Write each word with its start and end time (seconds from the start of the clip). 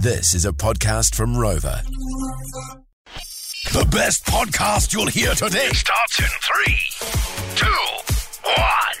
This 0.00 0.34
is 0.34 0.44
a 0.44 0.52
podcast 0.52 1.14
from 1.14 1.36
Rover. 1.36 1.82
The 3.72 3.86
best 3.90 4.24
podcast 4.24 4.92
you'll 4.92 5.08
hear 5.08 5.34
today 5.34 5.68
starts 5.70 6.20
in 6.20 6.26
three, 6.40 6.78
two, 7.56 7.66
one. 8.44 8.96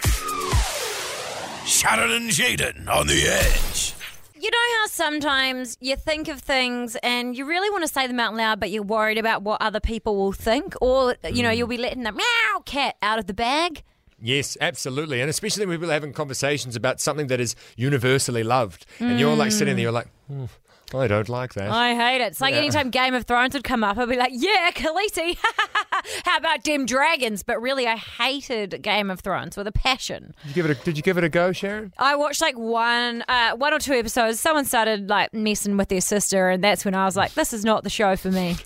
Sharon 1.66 2.10
and 2.10 2.30
Jaden 2.30 2.88
on 2.88 3.06
the 3.06 3.22
edge. 3.28 3.94
You 4.34 4.50
know 4.50 4.58
how 4.80 4.86
sometimes 4.86 5.76
you 5.80 5.94
think 5.96 6.28
of 6.28 6.40
things 6.40 6.96
and 7.02 7.36
you 7.36 7.44
really 7.44 7.70
want 7.70 7.82
to 7.84 7.88
say 7.88 8.06
them 8.06 8.18
out 8.18 8.34
loud, 8.34 8.58
but 8.60 8.70
you're 8.70 8.82
worried 8.82 9.18
about 9.18 9.42
what 9.42 9.60
other 9.62 9.80
people 9.80 10.16
will 10.16 10.32
think, 10.32 10.74
or 10.80 11.16
you 11.32 11.42
know 11.42 11.50
you'll 11.50 11.68
be 11.68 11.76
letting 11.78 12.02
the 12.02 12.12
meow 12.12 12.62
cat 12.64 12.96
out 13.02 13.18
of 13.18 13.26
the 13.26 13.34
bag. 13.34 13.82
Yes, 14.20 14.56
absolutely. 14.60 15.20
And 15.20 15.30
especially 15.30 15.64
when 15.64 15.76
people 15.76 15.90
are 15.90 15.94
having 15.94 16.12
conversations 16.12 16.74
about 16.74 17.00
something 17.00 17.28
that 17.28 17.38
is 17.38 17.54
universally 17.76 18.42
loved. 18.42 18.84
And 18.98 19.20
you're 19.20 19.36
like 19.36 19.52
sitting 19.52 19.76
there, 19.76 19.82
you're 19.84 19.92
like, 19.92 20.08
"Hmm, 20.26 20.46
I 20.94 21.06
don't 21.06 21.28
like 21.28 21.54
that. 21.54 21.70
I 21.70 21.94
hate 21.94 22.20
it. 22.22 22.28
It's 22.28 22.40
like 22.40 22.52
Yeah. 22.54 22.60
anytime 22.60 22.90
Game 22.90 23.14
of 23.14 23.24
Thrones 23.24 23.54
would 23.54 23.64
come 23.64 23.84
up, 23.84 23.98
I'd 23.98 24.08
be 24.08 24.16
like, 24.16 24.32
"Yeah, 24.34 24.70
Khaleesi." 24.72 25.36
how 26.24 26.36
about 26.38 26.62
dim 26.62 26.86
dragons? 26.86 27.42
But 27.42 27.60
really, 27.60 27.86
I 27.86 27.96
hated 27.96 28.82
Game 28.82 29.10
of 29.10 29.20
Thrones 29.20 29.56
with 29.56 29.66
a 29.66 29.72
passion. 29.72 30.34
Did, 30.42 30.48
you 30.48 30.54
give 30.62 30.70
it 30.70 30.80
a, 30.80 30.84
did 30.84 30.96
you 30.96 31.02
give 31.02 31.18
it 31.18 31.24
a 31.24 31.28
go, 31.28 31.52
Sharon? 31.52 31.92
I 31.98 32.16
watched 32.16 32.40
like 32.40 32.58
one, 32.58 33.22
uh, 33.28 33.56
one 33.56 33.72
or 33.74 33.78
two 33.78 33.92
episodes. 33.94 34.40
Someone 34.40 34.64
started 34.64 35.08
like 35.08 35.34
messing 35.34 35.76
with 35.76 35.88
their 35.88 36.00
sister, 36.00 36.48
and 36.50 36.62
that's 36.64 36.84
when 36.84 36.94
I 36.94 37.04
was 37.04 37.16
like, 37.16 37.34
"This 37.34 37.52
is 37.52 37.64
not 37.64 37.84
the 37.84 37.90
show 37.90 38.16
for 38.16 38.30
me." 38.30 38.56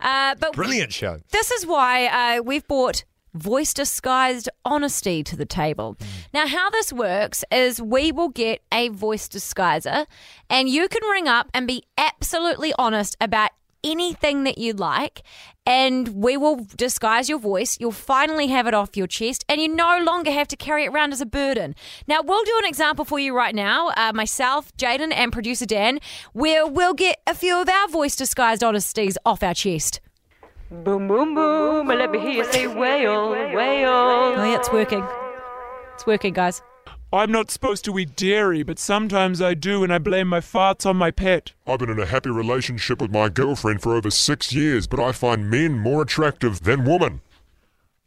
Uh, 0.00 0.34
but 0.38 0.52
Brilliant 0.52 0.92
show. 0.92 1.18
This 1.32 1.50
is 1.50 1.66
why 1.66 2.06
uh, 2.38 2.42
we've 2.42 2.66
brought 2.68 3.04
voice 3.34 3.72
disguised 3.72 4.48
honesty 4.64 5.22
to 5.24 5.36
the 5.36 5.46
table. 5.46 5.96
Now, 6.32 6.46
how 6.46 6.70
this 6.70 6.92
works 6.92 7.44
is 7.50 7.80
we 7.80 8.12
will 8.12 8.28
get 8.28 8.60
a 8.72 8.88
voice 8.88 9.28
disguiser, 9.28 10.06
and 10.48 10.68
you 10.68 10.88
can 10.88 11.02
ring 11.08 11.28
up 11.28 11.48
and 11.54 11.66
be 11.66 11.84
absolutely 11.96 12.72
honest 12.78 13.16
about 13.20 13.50
anything 13.84 14.44
that 14.44 14.58
you 14.58 14.72
like, 14.72 15.22
and 15.64 16.08
we 16.08 16.36
will 16.36 16.66
disguise 16.76 17.28
your 17.28 17.38
voice. 17.38 17.76
You'll 17.78 17.92
finally 17.92 18.48
have 18.48 18.66
it 18.66 18.74
off 18.74 18.96
your 18.96 19.06
chest, 19.06 19.44
and 19.48 19.60
you 19.60 19.68
no 19.68 19.98
longer 20.02 20.30
have 20.30 20.48
to 20.48 20.56
carry 20.56 20.84
it 20.84 20.88
around 20.88 21.12
as 21.12 21.20
a 21.20 21.26
burden. 21.26 21.74
Now, 22.06 22.20
we'll 22.22 22.44
do 22.44 22.56
an 22.58 22.68
example 22.68 23.04
for 23.04 23.18
you 23.18 23.36
right 23.36 23.54
now. 23.54 23.90
Uh, 23.96 24.12
myself, 24.14 24.76
Jaden, 24.76 25.12
and 25.14 25.32
producer 25.32 25.66
Dan, 25.66 26.00
where 26.32 26.66
we'll 26.66 26.94
get 26.94 27.18
a 27.26 27.34
few 27.34 27.60
of 27.60 27.68
our 27.68 27.88
voice 27.88 28.16
disguised 28.16 28.64
honesties 28.64 29.16
off 29.24 29.42
our 29.42 29.54
chest. 29.54 30.00
Boom, 30.70 31.08
boom, 31.08 31.34
boom. 31.34 31.86
Let 31.88 32.10
me 32.10 32.20
hear 32.20 32.30
you 32.30 32.52
say 32.52 32.66
whale, 32.66 33.30
whale. 33.30 33.88
Oh, 33.88 34.44
yeah, 34.44 34.56
it's 34.56 34.70
working. 34.70 35.02
It's 35.94 36.06
working, 36.06 36.34
guys. 36.34 36.60
I'm 37.10 37.32
not 37.32 37.50
supposed 37.50 37.86
to 37.86 37.98
eat 37.98 38.16
dairy, 38.16 38.62
but 38.62 38.78
sometimes 38.78 39.40
I 39.40 39.54
do, 39.54 39.82
and 39.82 39.90
I 39.90 39.96
blame 39.96 40.28
my 40.28 40.40
farts 40.40 40.84
on 40.84 40.98
my 40.98 41.10
pet. 41.10 41.52
I've 41.66 41.78
been 41.78 41.88
in 41.88 41.98
a 41.98 42.04
happy 42.04 42.28
relationship 42.28 43.00
with 43.00 43.10
my 43.10 43.30
girlfriend 43.30 43.80
for 43.80 43.94
over 43.94 44.10
six 44.10 44.52
years, 44.52 44.86
but 44.86 45.00
I 45.00 45.12
find 45.12 45.50
men 45.50 45.78
more 45.78 46.02
attractive 46.02 46.64
than 46.64 46.84
women. 46.84 47.22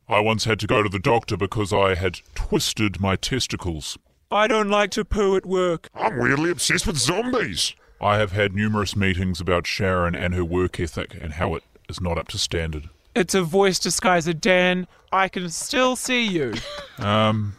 I 0.07 0.19
once 0.19 0.43
had 0.43 0.59
to 0.59 0.67
go 0.67 0.83
to 0.83 0.89
the 0.89 0.99
doctor 0.99 1.37
because 1.37 1.73
I 1.73 1.95
had 1.95 2.19
twisted 2.35 3.01
my 3.01 3.15
testicles. 3.15 3.97
I 4.29 4.47
don't 4.47 4.69
like 4.69 4.91
to 4.91 5.03
poo 5.03 5.35
at 5.35 5.47
work. 5.47 5.89
I'm 5.95 6.19
weirdly 6.19 6.51
obsessed 6.51 6.85
with 6.85 6.97
zombies. 6.97 7.73
I 7.99 8.17
have 8.17 8.33
had 8.33 8.53
numerous 8.53 8.95
meetings 8.95 9.41
about 9.41 9.65
Sharon 9.65 10.13
and 10.13 10.35
her 10.35 10.45
work 10.45 10.79
ethic 10.79 11.15
and 11.19 11.33
how 11.33 11.55
it 11.55 11.63
is 11.91 12.01
not 12.01 12.17
up 12.17 12.29
to 12.29 12.39
standard. 12.39 12.89
It's 13.13 13.35
a 13.35 13.43
voice 13.43 13.77
disguiser, 13.79 14.39
Dan. 14.39 14.87
I 15.11 15.27
can 15.27 15.49
still 15.49 15.95
see 15.95 16.25
you. 16.25 16.53
Um, 16.97 17.53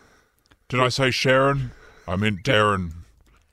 did 0.68 0.80
I 0.80 0.88
say 0.88 1.10
Sharon? 1.10 1.70
I 2.08 2.16
meant 2.16 2.42
Darren. 2.42 2.92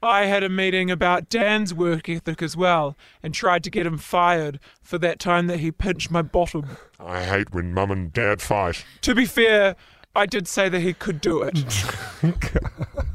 I 0.02 0.26
had 0.28 0.44
a 0.44 0.50
meeting 0.50 0.90
about 0.90 1.28
Dan's 1.28 1.74
work 1.74 2.08
ethic 2.08 2.42
as 2.42 2.56
well, 2.56 2.96
and 3.22 3.34
tried 3.34 3.66
to 3.66 3.70
get 3.70 3.86
him 3.86 3.98
fired 3.98 4.62
for 4.82 4.98
that 5.00 5.20
time 5.20 5.48
that 5.48 5.60
he 5.60 5.72
pinched 5.72 6.10
my 6.10 6.22
bottom. 6.22 6.78
I 6.98 7.26
hate 7.26 7.54
when 7.54 7.74
mum 7.74 7.92
and 7.92 8.14
dad 8.14 8.42
fight. 8.42 8.86
To 9.02 9.14
be 9.14 9.26
fair, 9.26 9.76
I 10.16 10.26
did 10.26 10.48
say 10.48 10.70
that 10.70 10.80
he 10.80 10.94
could 10.94 11.20
do 11.20 11.42
it. 11.42 11.60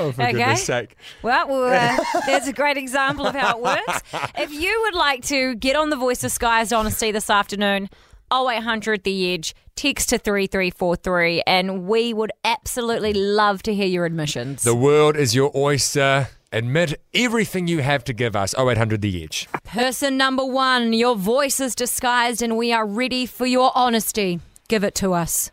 Oh, 0.00 0.12
for 0.12 0.22
Okay. 0.22 0.32
goodness 0.32 0.64
sake. 0.64 0.96
Well, 1.22 1.46
well 1.48 2.00
uh, 2.00 2.20
there's 2.26 2.48
a 2.48 2.54
great 2.54 2.78
example 2.78 3.26
of 3.26 3.34
how 3.34 3.58
it 3.58 3.62
works. 3.62 4.02
If 4.38 4.50
you 4.52 4.80
would 4.84 4.94
like 4.94 5.22
to 5.26 5.54
get 5.54 5.76
on 5.76 5.90
the 5.90 5.96
voice 5.96 6.20
disguised 6.20 6.72
honesty 6.72 7.10
this 7.12 7.28
afternoon, 7.28 7.90
0800 8.32 9.04
The 9.04 9.34
Edge, 9.34 9.54
text 9.76 10.08
to 10.10 10.18
3343, 10.18 11.42
and 11.46 11.86
we 11.86 12.14
would 12.14 12.32
absolutely 12.44 13.12
love 13.12 13.62
to 13.64 13.74
hear 13.74 13.86
your 13.86 14.06
admissions. 14.06 14.62
The 14.62 14.74
world 14.74 15.16
is 15.16 15.34
your 15.34 15.50
oyster. 15.54 16.28
Admit 16.52 17.00
everything 17.12 17.68
you 17.68 17.80
have 17.82 18.02
to 18.04 18.12
give 18.12 18.34
us. 18.34 18.54
0800 18.58 19.02
The 19.02 19.22
Edge. 19.22 19.48
Person 19.64 20.16
number 20.16 20.44
one, 20.44 20.92
your 20.94 21.16
voice 21.16 21.60
is 21.60 21.74
disguised, 21.74 22.40
and 22.40 22.56
we 22.56 22.72
are 22.72 22.86
ready 22.86 23.26
for 23.26 23.46
your 23.46 23.70
honesty. 23.74 24.40
Give 24.68 24.82
it 24.84 24.94
to 24.96 25.12
us. 25.12 25.50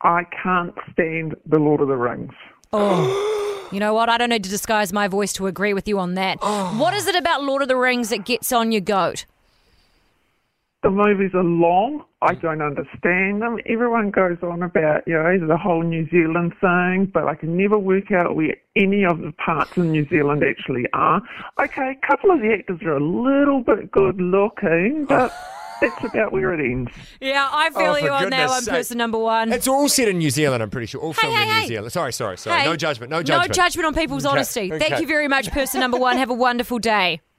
I 0.00 0.24
can't 0.42 0.74
stand 0.92 1.34
The 1.44 1.58
Lord 1.58 1.80
of 1.82 1.88
the 1.88 1.96
Rings. 1.96 2.32
You 3.72 3.78
know 3.78 3.94
what? 3.94 4.08
I 4.08 4.18
don't 4.18 4.30
need 4.30 4.44
to 4.44 4.50
disguise 4.50 4.92
my 4.92 5.06
voice 5.06 5.32
to 5.34 5.46
agree 5.46 5.74
with 5.74 5.86
you 5.86 5.98
on 5.98 6.14
that. 6.14 6.38
Oh. 6.42 6.76
What 6.76 6.94
is 6.94 7.06
it 7.06 7.14
about 7.14 7.44
Lord 7.44 7.62
of 7.62 7.68
the 7.68 7.76
Rings 7.76 8.08
that 8.08 8.24
gets 8.24 8.52
on 8.52 8.72
your 8.72 8.80
goat? 8.80 9.26
The 10.82 10.90
movies 10.90 11.32
are 11.34 11.44
long. 11.44 12.04
I 12.22 12.34
don't 12.34 12.62
understand 12.62 13.42
them. 13.42 13.58
Everyone 13.66 14.10
goes 14.10 14.38
on 14.42 14.62
about, 14.62 15.06
you 15.06 15.14
know, 15.14 15.46
the 15.46 15.56
whole 15.56 15.82
New 15.82 16.08
Zealand 16.08 16.54
thing, 16.60 17.10
but 17.12 17.24
I 17.24 17.34
can 17.34 17.56
never 17.56 17.78
work 17.78 18.10
out 18.12 18.34
where 18.34 18.56
any 18.76 19.04
of 19.04 19.18
the 19.18 19.32
parts 19.32 19.76
in 19.76 19.92
New 19.92 20.08
Zealand 20.08 20.42
actually 20.42 20.86
are. 20.94 21.20
Okay, 21.62 21.98
a 22.02 22.06
couple 22.06 22.30
of 22.30 22.40
the 22.40 22.52
actors 22.52 22.80
are 22.82 22.96
a 22.96 23.04
little 23.04 23.60
bit 23.62 23.90
good 23.90 24.20
looking, 24.20 25.04
but 25.06 25.32
that's 25.80 26.04
about 26.04 26.32
where 26.32 26.52
it 26.52 26.60
ends. 26.60 26.90
Yeah, 27.20 27.48
I 27.50 27.70
oh, 27.74 27.78
feel 27.78 27.90
Oh, 27.90 27.94
for 27.94 28.00
you 28.00 28.10
on 28.10 28.22
that 28.22 28.30
goodness 28.30 28.50
one, 28.50 28.62
sake. 28.62 28.74
person 28.74 28.98
number 28.98 29.18
one. 29.18 29.52
It's 29.52 29.68
all 29.68 29.88
set 29.88 30.08
in 30.08 30.18
New 30.18 30.30
Zealand, 30.30 30.62
I'm 30.62 30.70
pretty 30.70 30.86
sure. 30.86 31.00
All 31.00 31.12
filmed 31.12 31.36
hey, 31.36 31.42
in 31.42 31.48
New 31.48 31.54
hey. 31.54 31.66
Zealand. 31.66 31.92
Sorry, 31.92 32.12
sorry, 32.12 32.38
sorry. 32.38 32.60
Hey, 32.60 32.64
no 32.66 32.76
judgment. 32.76 33.10
No 33.10 33.22
judgment. 33.22 33.48
No 33.48 33.52
judgment 33.54 33.86
on 33.86 33.94
people's 33.94 34.24
honesty. 34.24 34.70
Thank 34.70 34.82
okay. 34.92 35.00
you 35.00 35.06
very 35.06 35.28
much, 35.28 35.50
person 35.50 35.80
number 35.80 35.98
one. 35.98 36.16
Have 36.16 36.30
a 36.30 36.34
wonderful 36.34 36.78
day. 36.78 37.20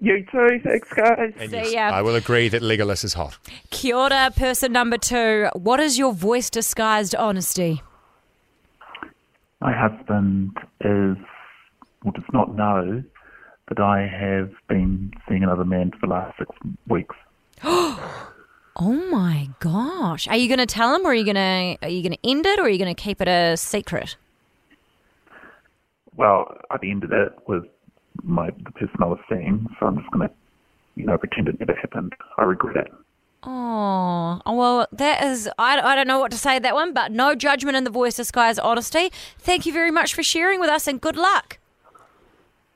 You 0.00 0.22
too, 0.30 0.60
thanks 0.62 0.92
guys. 0.92 1.32
And 1.38 1.50
See 1.50 1.56
yes, 1.56 1.72
ya. 1.72 1.88
I 1.88 2.02
will 2.02 2.14
agree 2.14 2.48
that 2.50 2.60
Legolas 2.60 3.04
is 3.04 3.14
hot. 3.14 3.38
Kia 3.70 3.96
ora, 3.96 4.30
person 4.36 4.72
number 4.72 4.98
two. 4.98 5.48
What 5.54 5.80
is 5.80 5.96
your 5.96 6.12
voice 6.12 6.50
disguised 6.50 7.14
honesty? 7.14 7.80
My 9.62 9.72
husband 9.72 10.50
is, 10.80 11.16
well, 12.02 12.12
does 12.12 12.24
not 12.34 12.54
know 12.54 13.02
that 13.68 13.80
I 13.80 14.06
have 14.06 14.50
been 14.68 15.10
seeing 15.26 15.42
another 15.42 15.64
man 15.64 15.90
for 15.92 16.06
the 16.06 16.12
last 16.12 16.36
six 16.38 16.50
weeks. 16.86 17.16
Oh 18.76 19.08
my 19.08 19.50
gosh! 19.60 20.26
Are 20.26 20.36
you 20.36 20.48
going 20.48 20.58
to 20.58 20.66
tell 20.66 20.96
him, 20.96 21.06
or 21.06 21.10
are 21.10 21.14
you 21.14 21.24
going 21.24 21.36
to 21.36 21.78
are 21.86 21.88
you 21.88 22.02
going 22.02 22.18
to 22.20 22.28
end 22.28 22.44
it, 22.44 22.58
or 22.58 22.62
are 22.62 22.68
you 22.68 22.78
going 22.78 22.92
to 22.92 23.00
keep 23.00 23.20
it 23.20 23.28
a 23.28 23.56
secret? 23.56 24.16
Well, 26.16 26.58
I've 26.70 26.82
ended 26.82 27.12
it 27.12 27.32
with 27.46 27.64
my 28.24 28.50
the 28.50 28.72
person 28.72 28.96
I 29.00 29.06
was 29.06 29.20
seeing, 29.28 29.68
so 29.78 29.86
I'm 29.86 29.98
just 29.98 30.10
going 30.10 30.28
to, 30.28 30.34
you 30.96 31.06
know, 31.06 31.16
pretend 31.16 31.46
it 31.46 31.60
never 31.60 31.74
happened. 31.74 32.14
I 32.36 32.42
regret 32.42 32.76
it. 32.86 32.92
Oh, 33.44 34.40
well, 34.44 34.88
that 34.90 35.22
is 35.22 35.48
I, 35.56 35.78
I 35.78 35.94
don't 35.94 36.08
know 36.08 36.18
what 36.18 36.32
to 36.32 36.38
say 36.38 36.56
to 36.56 36.62
that 36.62 36.74
one, 36.74 36.92
but 36.92 37.12
no 37.12 37.36
judgment 37.36 37.76
in 37.76 37.84
the 37.84 37.90
voice 37.90 38.16
disguised 38.16 38.58
honesty. 38.58 39.12
Thank 39.38 39.66
you 39.66 39.72
very 39.72 39.92
much 39.92 40.14
for 40.14 40.24
sharing 40.24 40.58
with 40.58 40.70
us, 40.70 40.88
and 40.88 41.00
good 41.00 41.16
luck. 41.16 41.58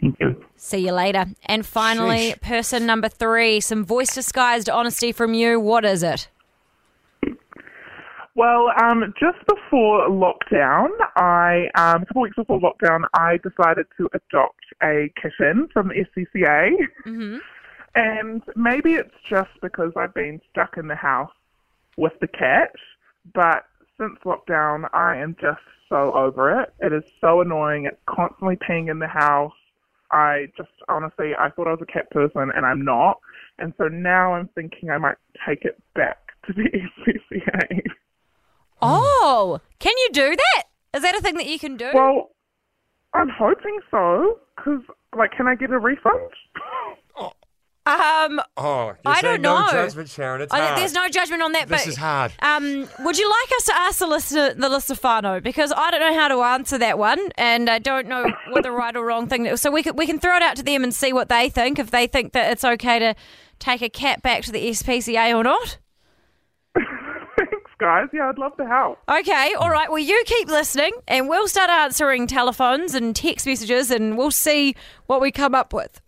Thank 0.00 0.16
you. 0.20 0.44
See 0.56 0.86
you 0.86 0.92
later. 0.92 1.26
And 1.47 1.66
finally, 1.66 2.32
Sheesh. 2.32 2.41
person 2.41 2.86
number 2.86 3.09
three, 3.09 3.60
some 3.60 3.84
voice 3.84 4.14
disguised 4.14 4.69
honesty 4.70 5.10
from 5.12 5.34
you. 5.34 5.59
What 5.59 5.84
is 5.84 6.03
it? 6.03 6.28
Well, 8.34 8.70
um, 8.81 9.12
just 9.19 9.38
before 9.48 10.08
lockdown, 10.08 10.91
I 11.16 11.66
um, 11.75 12.03
a 12.03 12.06
couple 12.06 12.22
weeks 12.22 12.37
before 12.37 12.60
lockdown, 12.60 13.00
I 13.14 13.38
decided 13.38 13.87
to 13.97 14.08
adopt 14.14 14.64
a 14.81 15.12
kitten 15.20 15.69
from 15.72 15.88
the 15.88 16.05
SPCA, 16.05 16.70
Mm-hmm. 17.05 17.38
and 17.96 18.43
maybe 18.55 18.93
it's 18.93 19.14
just 19.28 19.50
because 19.61 19.93
I've 19.96 20.14
been 20.14 20.40
stuck 20.52 20.76
in 20.76 20.87
the 20.87 20.94
house 20.94 21.32
with 21.96 22.12
the 22.20 22.28
cat, 22.28 22.70
but 23.34 23.64
since 23.99 24.17
lockdown, 24.25 24.88
I 24.94 25.17
am 25.17 25.34
just 25.40 25.61
so 25.88 26.12
over 26.12 26.61
it. 26.61 26.73
It 26.78 26.93
is 26.93 27.02
so 27.20 27.40
annoying. 27.40 27.87
It's 27.87 28.00
constantly 28.06 28.55
peeing 28.56 28.88
in 28.88 29.00
the 29.00 29.08
house. 29.08 29.52
I 30.10 30.46
just 30.56 30.70
honestly, 30.88 31.32
I 31.38 31.50
thought 31.50 31.66
I 31.66 31.72
was 31.72 31.82
a 31.82 31.93
cat 31.93 32.10
person, 32.10 32.50
and 32.55 32.64
I'm 32.64 32.84
not. 32.84 33.19
And 33.58 33.72
so 33.76 33.88
now 33.88 34.34
I'm 34.34 34.49
thinking 34.55 34.90
I 34.90 34.99
might 34.99 35.16
take 35.46 35.64
it 35.64 35.81
back 35.94 36.19
to 36.46 36.52
the 36.52 36.64
SPCA. 37.06 37.82
Oh, 38.81 39.60
can 39.78 39.93
you 39.99 40.08
do 40.12 40.37
that? 40.37 40.64
Is 40.94 41.02
that 41.02 41.16
a 41.16 41.20
thing 41.20 41.34
that 41.37 41.46
you 41.46 41.58
can 41.58 41.76
do? 41.76 41.90
Well, 41.93 42.31
I'm 43.14 43.28
hoping 43.28 43.81
so, 43.90 44.38
because, 44.56 44.81
like, 45.16 45.32
can 45.32 45.46
I 45.46 45.55
get 45.55 45.70
a 45.70 45.78
refund? 45.78 46.31
Um, 47.88 48.40
Oh, 48.56 48.94
I 49.06 49.23
don't 49.23 49.40
no 49.40 49.61
know. 49.64 49.73
judgment, 49.73 50.11
Sharon. 50.11 50.43
It's 50.43 50.52
I, 50.52 50.61
hard. 50.61 50.79
there's 50.79 50.93
no 50.93 51.08
judgment 51.08 51.43
on 51.43 51.52
that. 51.52 51.69
This 51.69 51.85
but, 51.85 51.88
is 51.88 51.96
hard. 51.96 52.32
Um, 52.40 52.87
would 53.00 53.17
you 53.19 53.29
like 53.31 53.52
us 53.56 53.64
to 53.64 53.75
ask 53.76 53.99
the 53.99 54.06
listener, 54.06 54.52
the 54.55 54.69
Listafano? 54.69 55.43
Because 55.43 55.73
I 55.75 55.90
don't 55.90 56.00
know 56.00 56.14
how 56.14 56.29
to 56.29 56.40
answer 56.43 56.76
that 56.79 56.99
one, 56.99 57.31
and 57.38 57.70
I 57.70 57.79
don't 57.79 58.06
know 58.06 58.31
what 58.50 58.62
the 58.62 58.73
right 58.73 58.94
or 58.94 59.05
wrong 59.06 59.26
thing. 59.26 59.56
So 59.56 59.70
we 59.70 59.82
can 59.82 59.96
we 59.96 60.06
can 60.06 60.19
throw 60.19 60.37
it 60.37 60.43
out 60.43 60.56
to 60.56 60.62
them 60.62 60.85
and 60.85 60.94
see 60.94 61.12
what 61.14 61.29
they 61.31 61.49
think. 61.49 61.79
If 61.79 61.90
they 61.90 62.06
think 62.06 62.32
that 62.35 62.52
it's 62.52 62.64
okay 62.64 62.99
to 62.99 63.14
take 63.58 63.81
a 63.81 63.88
cat 63.88 64.23
back 64.23 64.43
to 64.44 64.52
the 64.52 64.69
SPCA 64.69 65.35
or 65.35 65.43
not. 65.43 65.79
Thanks, 66.76 67.70
guys. 67.79 68.08
Yeah, 68.12 68.29
I'd 68.29 68.38
love 68.38 68.56
to 68.56 68.67
help. 68.67 68.99
Okay, 69.08 69.55
all 69.55 69.70
right. 69.70 69.88
Well, 69.88 69.99
you 69.99 70.23
keep 70.26 70.49
listening, 70.49 70.93
and 71.06 71.29
we'll 71.29 71.49
start 71.49 71.70
answering 71.70 72.26
telephones 72.26 72.94
and 72.94 73.14
text 73.17 73.46
messages, 73.46 73.90
and 73.90 74.19
we'll 74.19 74.31
see 74.31 74.75
what 75.06 75.20
we 75.20 75.31
come 75.31 75.55
up 75.55 75.73
with. 75.73 76.00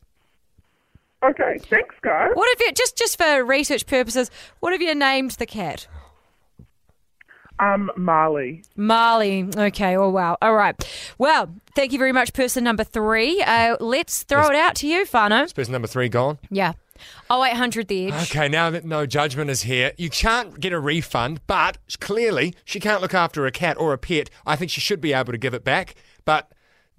Okay, 1.22 1.58
thanks, 1.68 1.94
guys. 2.02 2.30
What 2.34 2.48
have 2.48 2.66
you 2.66 2.72
just 2.72 2.96
just 2.96 3.18
for 3.18 3.44
research 3.44 3.86
purposes? 3.86 4.30
What 4.60 4.72
have 4.72 4.80
you 4.80 4.94
named 4.94 5.32
the 5.32 5.46
cat? 5.46 5.86
Um, 7.58 7.90
Marley. 7.94 8.64
Marley. 8.74 9.46
Okay. 9.54 9.96
Oh 9.96 10.08
wow. 10.08 10.38
All 10.40 10.54
right. 10.54 10.74
Well, 11.18 11.54
thank 11.76 11.92
you 11.92 11.98
very 11.98 12.12
much, 12.12 12.32
person 12.32 12.64
number 12.64 12.84
three. 12.84 13.42
Uh, 13.42 13.76
let's 13.80 14.22
throw 14.22 14.48
it 14.48 14.56
out 14.56 14.74
to 14.76 14.86
you, 14.86 15.04
Fano. 15.04 15.46
Person 15.48 15.72
number 15.72 15.88
three 15.88 16.08
gone. 16.08 16.38
Yeah. 16.50 16.72
Oh 17.28 17.44
eight 17.44 17.56
hundred 17.56 17.88
the 17.88 18.10
edge. 18.10 18.30
Okay, 18.30 18.48
now 18.48 18.70
that 18.70 18.84
no 18.86 19.04
judgment 19.04 19.50
is 19.50 19.62
here, 19.62 19.92
you 19.98 20.08
can't 20.08 20.58
get 20.58 20.72
a 20.72 20.80
refund, 20.80 21.40
but 21.46 21.76
clearly 22.00 22.54
she 22.64 22.80
can't 22.80 23.02
look 23.02 23.14
after 23.14 23.44
a 23.44 23.50
cat 23.50 23.76
or 23.78 23.92
a 23.92 23.98
pet. 23.98 24.30
I 24.46 24.56
think 24.56 24.70
she 24.70 24.80
should 24.80 25.00
be 25.00 25.12
able 25.12 25.32
to 25.32 25.38
give 25.38 25.52
it 25.54 25.64
back, 25.64 25.94
but 26.24 26.50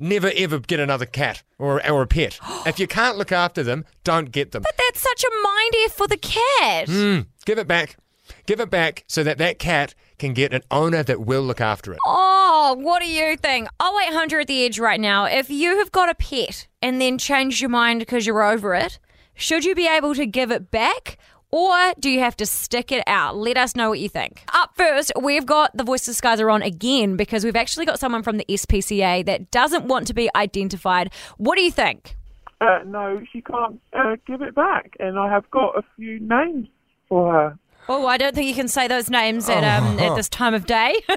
never 0.01 0.31
ever 0.36 0.59
get 0.59 0.80
another 0.80 1.06
cat 1.06 1.44
or, 1.57 1.86
or 1.89 2.01
a 2.01 2.07
pet. 2.07 2.39
if 2.65 2.80
you 2.80 2.88
can't 2.88 3.18
look 3.18 3.31
after 3.31 3.63
them, 3.63 3.86
don't 4.03 4.31
get 4.31 4.51
them. 4.51 4.63
But 4.63 4.77
that's 4.77 5.01
such 5.01 5.24
a 5.24 5.42
mind 5.42 5.74
F 5.86 5.94
for 5.94 6.07
the 6.07 6.18
cat. 6.18 6.88
Mm, 6.88 7.27
give 7.45 7.57
it 7.57 7.68
back. 7.68 7.98
Give 8.45 8.59
it 8.59 8.69
back 8.69 9.03
so 9.07 9.24
that 9.24 9.38
that 9.38 9.59
cat 9.59 9.94
can 10.18 10.33
get 10.33 10.53
an 10.53 10.62
owner 10.71 11.03
that 11.03 11.21
will 11.21 11.42
look 11.42 11.62
after 11.62 11.92
it. 11.94 12.00
Oh, 12.06 12.75
what 12.80 13.01
do 13.01 13.09
you 13.09 13.36
think? 13.38 13.68
Oh 13.80 14.00
eight 14.06 14.13
hundred 14.13 14.42
at 14.42 14.48
the 14.48 14.63
edge 14.65 14.80
right 14.80 15.00
now. 15.00 15.25
If 15.25 15.50
you 15.50 15.77
have 15.77 15.92
got 15.92 16.09
a 16.09 16.15
pet 16.15 16.68
and 16.81 17.01
then 17.01 17.18
changed 17.18 17.62
your 17.62 17.69
mind 17.69 18.00
because 18.00 18.25
you're 18.25 18.44
over 18.44 18.74
it, 18.74 19.00
should 19.33 19.65
you 19.65 19.75
be 19.75 19.88
able 19.88 20.15
to 20.15 20.25
give 20.25 20.51
it 20.51 20.71
back? 20.71 21.18
Or 21.51 21.94
do 22.00 22.09
you 22.09 22.19
have 22.19 22.38
to 22.38 22.45
stick 22.45 22.92
it 22.92 23.03
out? 23.07 23.36
Let 23.36 23.57
us 23.57 23.75
know 23.75 23.89
what 23.89 24.00
you 24.00 24.07
think. 24.07 24.44
Up 24.53 24.71
first, 24.75 25.12
we've 25.21 25.45
got 25.45 25.75
the 25.75 25.83
Voice 25.83 26.07
Disguiser 26.07 26.51
on 26.51 26.62
again 26.62 27.18
because 27.18 27.44
we've 27.44 27.57
actually 27.57 27.86
got 27.86 28.00
someone 28.00 28.24
from 28.24 28.38
the 28.38 28.45
SPCA 28.48 29.25
that 29.25 29.51
doesn't 29.51 29.86
want 29.86 30.07
to 30.07 30.13
be 30.13 30.30
identified. 30.36 31.12
What 31.38 31.56
do 31.57 31.62
you 31.62 31.71
think? 31.71 32.15
Uh, 32.62 32.80
no, 32.86 33.21
she 33.33 33.42
can't 33.42 33.81
uh, 33.92 34.15
give 34.25 34.42
it 34.42 34.56
back, 34.56 34.95
and 35.00 35.18
I 35.19 35.30
have 35.30 35.50
got 35.51 35.77
a 35.77 35.83
few 35.98 36.19
names 36.19 36.68
for 37.09 37.33
her. 37.33 37.57
Oh, 37.89 38.06
I 38.06 38.18
don't 38.18 38.36
think 38.36 38.47
you 38.47 38.54
can 38.54 38.68
say 38.68 38.88
those 38.88 39.09
names 39.09 39.50
at 39.50 39.63
um, 39.63 40.00
at 40.00 40.15
this 40.15 40.30
time 40.30 40.54
of 40.54 40.68
day. 40.68 40.95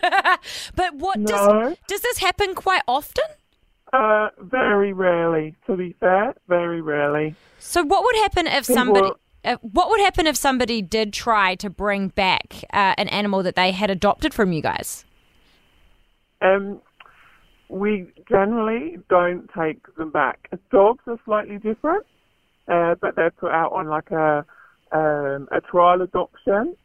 but 0.75 0.95
what 0.95 1.19
No. 1.21 1.27
does 1.27 1.77
does 1.87 2.01
this 2.01 2.19
happen 2.19 2.55
quite 2.55 2.81
often? 2.89 3.25
Uh, 3.93 4.31
very 4.41 4.93
rarely, 4.95 5.55
to 5.67 5.77
be 5.77 5.95
fair, 6.01 6.35
very 6.49 6.81
rarely. 6.81 7.37
So 7.61 7.85
what 7.85 8.03
would 8.03 8.17
happen 8.17 8.47
if 8.47 8.67
People- 8.67 8.75
somebody 8.75 9.11
uh, 9.45 9.57
what 9.61 9.89
would 9.91 10.01
happen 10.01 10.27
if 10.27 10.37
somebody 10.37 10.83
did 10.83 11.13
try 11.13 11.55
to 11.57 11.71
bring 11.71 12.09
back 12.09 12.65
uh, 12.73 12.95
an 12.97 13.09
animal 13.09 13.43
that 13.43 13.57
they 13.57 13.73
had 13.73 13.91
adopted 13.91 14.33
from 14.35 14.53
you 14.53 14.63
guys? 14.63 15.05
Um, 16.41 16.81
we 17.69 18.07
generally 18.29 18.99
don't 19.09 19.49
take 19.57 19.95
them 19.97 20.11
back. 20.11 20.49
Dogs 20.71 21.03
are 21.07 21.19
slightly 21.25 21.57
different, 21.59 22.05
uh, 22.69 22.95
but 23.01 23.17
they're 23.17 23.31
put 23.31 23.51
out 23.51 23.73
on 23.73 23.89
like 23.89 24.11
a 24.11 24.45
um, 24.93 25.49
a 25.51 25.61
trial 25.61 26.03
adoption. 26.03 26.77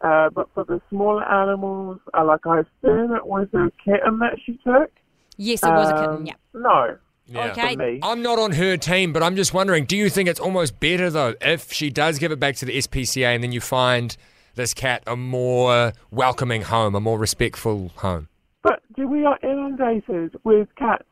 Uh, 0.00 0.28
but 0.28 0.48
for 0.52 0.64
the 0.64 0.82
smaller 0.90 1.24
animals, 1.24 1.98
uh, 2.12 2.24
like 2.24 2.46
I 2.46 2.60
assume 2.60 3.14
it 3.14 3.26
was 3.26 3.48
a 3.54 3.70
kitten 3.82 4.18
that 4.18 4.36
she 4.44 4.58
took. 4.64 4.90
Yes, 5.36 5.62
it 5.62 5.68
was 5.70 5.90
a 5.90 5.96
Um, 5.96 6.00
kitten. 6.04 6.26
Yeah. 6.26 6.34
No. 6.52 6.98
Yeah. 7.26 7.52
Okay. 7.52 8.00
I'm 8.02 8.22
not 8.22 8.38
on 8.38 8.52
her 8.52 8.76
team, 8.76 9.12
but 9.12 9.22
I'm 9.22 9.36
just 9.36 9.54
wondering 9.54 9.86
do 9.86 9.96
you 9.96 10.10
think 10.10 10.28
it's 10.28 10.40
almost 10.40 10.78
better, 10.78 11.10
though, 11.10 11.34
if 11.40 11.72
she 11.72 11.90
does 11.90 12.18
give 12.18 12.32
it 12.32 12.40
back 12.40 12.56
to 12.56 12.66
the 12.66 12.78
SPCA 12.78 13.34
and 13.34 13.42
then 13.42 13.52
you 13.52 13.60
find 13.60 14.16
this 14.54 14.74
cat 14.74 15.02
a 15.06 15.16
more 15.16 15.92
welcoming 16.10 16.62
home, 16.62 16.94
a 16.94 17.00
more 17.00 17.18
respectful 17.18 17.90
home? 17.96 18.28
But 18.62 18.80
do 18.96 19.08
we 19.08 19.24
are 19.24 19.38
inundated 19.42 20.36
with 20.44 20.68
cats 20.76 21.04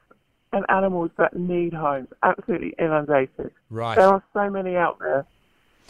and 0.53 0.65
animals 0.69 1.11
that 1.17 1.37
need 1.37 1.73
homes. 1.73 2.09
Absolutely 2.23 2.75
inundated. 2.79 3.51
Right. 3.71 3.97
There 3.97 4.07
are 4.07 4.23
so 4.33 4.51
many 4.51 4.77
out 4.77 4.99
there. 4.99 5.27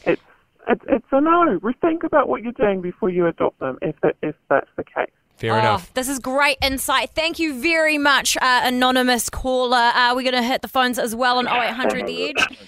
It's 0.05 0.23
it's, 0.69 0.85
it's 0.89 1.07
a 1.11 1.21
no. 1.21 1.59
Think 1.81 2.05
about 2.05 2.29
what 2.29 2.43
you're 2.43 2.53
doing 2.53 2.81
before 2.81 3.11
you 3.11 3.27
adopt 3.27 3.59
them. 3.59 3.79
If 3.83 3.97
that, 4.03 4.17
if 4.23 4.37
that's 4.49 4.71
the 4.77 4.85
case. 4.85 5.11
Fair 5.43 5.55
Oh, 5.55 5.59
enough. 5.59 5.93
this 5.95 6.09
is 6.09 6.21
great 6.21 6.57
insight. 6.63 7.11
Thank 7.11 7.41
you 7.41 7.61
very 7.61 7.99
much, 7.99 8.37
uh, 8.37 8.61
anonymous 8.63 9.29
caller. 9.29 9.77
Uh, 9.77 10.15
we're 10.15 10.23
going 10.23 10.41
to 10.41 10.43
hit 10.43 10.63
the 10.63 10.69
phones 10.69 11.01
as 11.01 11.17
well 11.17 11.39
on 11.39 11.49
0800 11.49 12.07
The 12.07 12.29
Edge. 12.31 12.59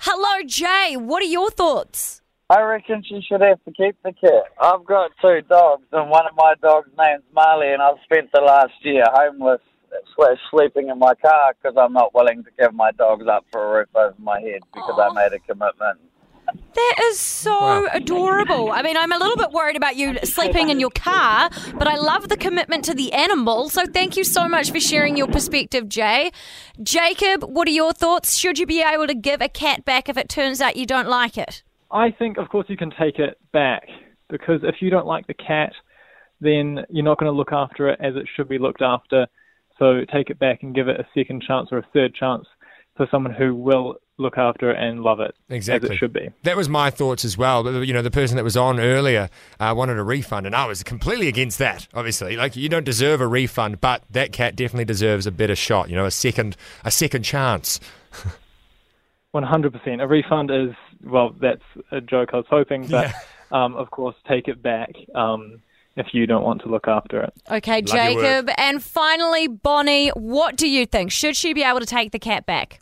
Hello, 0.00 0.42
Jay. 0.44 0.96
What 0.96 1.22
are 1.22 1.26
your 1.26 1.50
thoughts? 1.50 2.22
I 2.50 2.62
reckon 2.62 3.04
she 3.08 3.20
should 3.22 3.42
have 3.42 3.62
to 3.64 3.70
keep 3.70 3.96
the 4.02 4.12
cat. 4.12 4.42
I've 4.60 4.84
got 4.84 5.12
two 5.22 5.40
dogs, 5.48 5.84
and 5.92 6.10
one 6.10 6.26
of 6.26 6.34
my 6.36 6.54
dogs' 6.60 6.90
name's 6.98 7.22
Marley, 7.32 7.72
and 7.72 7.80
I've 7.80 7.96
spent 8.04 8.30
the 8.34 8.40
last 8.40 8.72
year 8.82 9.04
homeless 9.12 9.60
slash 10.16 10.38
sleeping 10.50 10.88
in 10.88 10.98
my 10.98 11.14
car 11.14 11.54
because 11.62 11.76
I'm 11.78 11.92
not 11.92 12.12
willing 12.12 12.42
to 12.42 12.50
give 12.58 12.74
my 12.74 12.90
dogs 12.92 13.26
up 13.28 13.46
for 13.52 13.62
a 13.62 13.78
roof 13.78 13.88
over 13.94 14.14
my 14.18 14.40
head 14.40 14.62
because 14.74 14.98
I 14.98 15.12
made 15.14 15.32
a 15.32 15.38
commitment. 15.38 16.00
That 16.76 17.00
is 17.04 17.18
so 17.18 17.88
adorable. 17.90 18.70
I 18.70 18.82
mean, 18.82 18.98
I'm 18.98 19.10
a 19.10 19.16
little 19.16 19.38
bit 19.38 19.50
worried 19.50 19.76
about 19.76 19.96
you 19.96 20.18
sleeping 20.24 20.68
in 20.68 20.78
your 20.78 20.90
car, 20.90 21.48
but 21.74 21.88
I 21.88 21.96
love 21.96 22.28
the 22.28 22.36
commitment 22.36 22.84
to 22.84 22.92
the 22.92 23.14
animal. 23.14 23.70
So 23.70 23.86
thank 23.86 24.14
you 24.14 24.24
so 24.24 24.46
much 24.46 24.70
for 24.70 24.78
sharing 24.78 25.16
your 25.16 25.26
perspective, 25.26 25.88
Jay. 25.88 26.30
Jacob, 26.82 27.44
what 27.44 27.66
are 27.66 27.70
your 27.70 27.94
thoughts? 27.94 28.36
Should 28.36 28.58
you 28.58 28.66
be 28.66 28.82
able 28.82 29.06
to 29.06 29.14
give 29.14 29.40
a 29.40 29.48
cat 29.48 29.86
back 29.86 30.10
if 30.10 30.18
it 30.18 30.28
turns 30.28 30.60
out 30.60 30.76
you 30.76 30.84
don't 30.84 31.08
like 31.08 31.38
it? 31.38 31.62
I 31.90 32.10
think, 32.10 32.36
of 32.36 32.50
course, 32.50 32.66
you 32.68 32.76
can 32.76 32.90
take 32.90 33.18
it 33.18 33.38
back 33.52 33.88
because 34.28 34.60
if 34.62 34.82
you 34.82 34.90
don't 34.90 35.06
like 35.06 35.26
the 35.26 35.34
cat, 35.34 35.72
then 36.42 36.84
you're 36.90 37.04
not 37.06 37.18
going 37.18 37.32
to 37.32 37.36
look 37.36 37.52
after 37.52 37.88
it 37.88 37.98
as 38.02 38.16
it 38.16 38.26
should 38.36 38.50
be 38.50 38.58
looked 38.58 38.82
after. 38.82 39.26
So 39.78 40.02
take 40.12 40.28
it 40.28 40.38
back 40.38 40.62
and 40.62 40.74
give 40.74 40.88
it 40.88 41.00
a 41.00 41.06
second 41.14 41.42
chance 41.42 41.70
or 41.72 41.78
a 41.78 41.86
third 41.94 42.14
chance 42.14 42.46
for 42.98 43.08
someone 43.10 43.32
who 43.32 43.54
will 43.54 43.96
look 44.18 44.38
after 44.38 44.70
it 44.70 44.78
and 44.78 45.02
love 45.02 45.20
it 45.20 45.34
Exactly. 45.50 45.90
as 45.90 45.94
it 45.94 45.98
should 45.98 46.12
be. 46.12 46.30
That 46.42 46.56
was 46.56 46.68
my 46.68 46.90
thoughts 46.90 47.24
as 47.24 47.36
well. 47.36 47.62
But 47.62 47.80
you 47.86 47.92
know, 47.92 48.02
the 48.02 48.10
person 48.10 48.36
that 48.36 48.44
was 48.44 48.56
on 48.56 48.80
earlier 48.80 49.28
uh, 49.60 49.74
wanted 49.76 49.98
a 49.98 50.02
refund, 50.02 50.46
and 50.46 50.54
I 50.54 50.66
was 50.66 50.82
completely 50.82 51.28
against 51.28 51.58
that. 51.58 51.86
Obviously, 51.94 52.36
like 52.36 52.56
you 52.56 52.68
don't 52.68 52.84
deserve 52.84 53.20
a 53.20 53.26
refund, 53.26 53.80
but 53.80 54.04
that 54.10 54.32
cat 54.32 54.56
definitely 54.56 54.86
deserves 54.86 55.26
a 55.26 55.30
better 55.30 55.56
shot. 55.56 55.90
You 55.90 55.96
know, 55.96 56.06
a 56.06 56.10
second, 56.10 56.56
a 56.84 56.90
second 56.90 57.22
chance. 57.24 57.80
100%. 59.34 60.02
A 60.02 60.06
refund 60.06 60.50
is, 60.50 60.74
well, 61.04 61.34
that's 61.40 61.62
a 61.90 62.00
joke 62.00 62.30
I 62.32 62.36
was 62.36 62.46
hoping, 62.48 62.86
but 62.86 63.12
um, 63.52 63.74
of 63.76 63.90
course, 63.90 64.16
take 64.26 64.48
it 64.48 64.62
back 64.62 64.92
um, 65.14 65.60
if 65.96 66.08
you 66.12 66.26
don't 66.26 66.42
want 66.42 66.62
to 66.62 66.68
look 66.68 66.88
after 66.88 67.22
it. 67.22 67.34
Okay, 67.50 67.82
Love 67.82 67.86
Jacob. 67.86 68.50
And 68.56 68.82
finally, 68.82 69.46
Bonnie, 69.46 70.08
what 70.10 70.56
do 70.56 70.68
you 70.68 70.86
think? 70.86 71.12
Should 71.12 71.36
she 71.36 71.52
be 71.52 71.62
able 71.62 71.80
to 71.80 71.86
take 71.86 72.12
the 72.12 72.18
cat 72.18 72.46
back? 72.46 72.80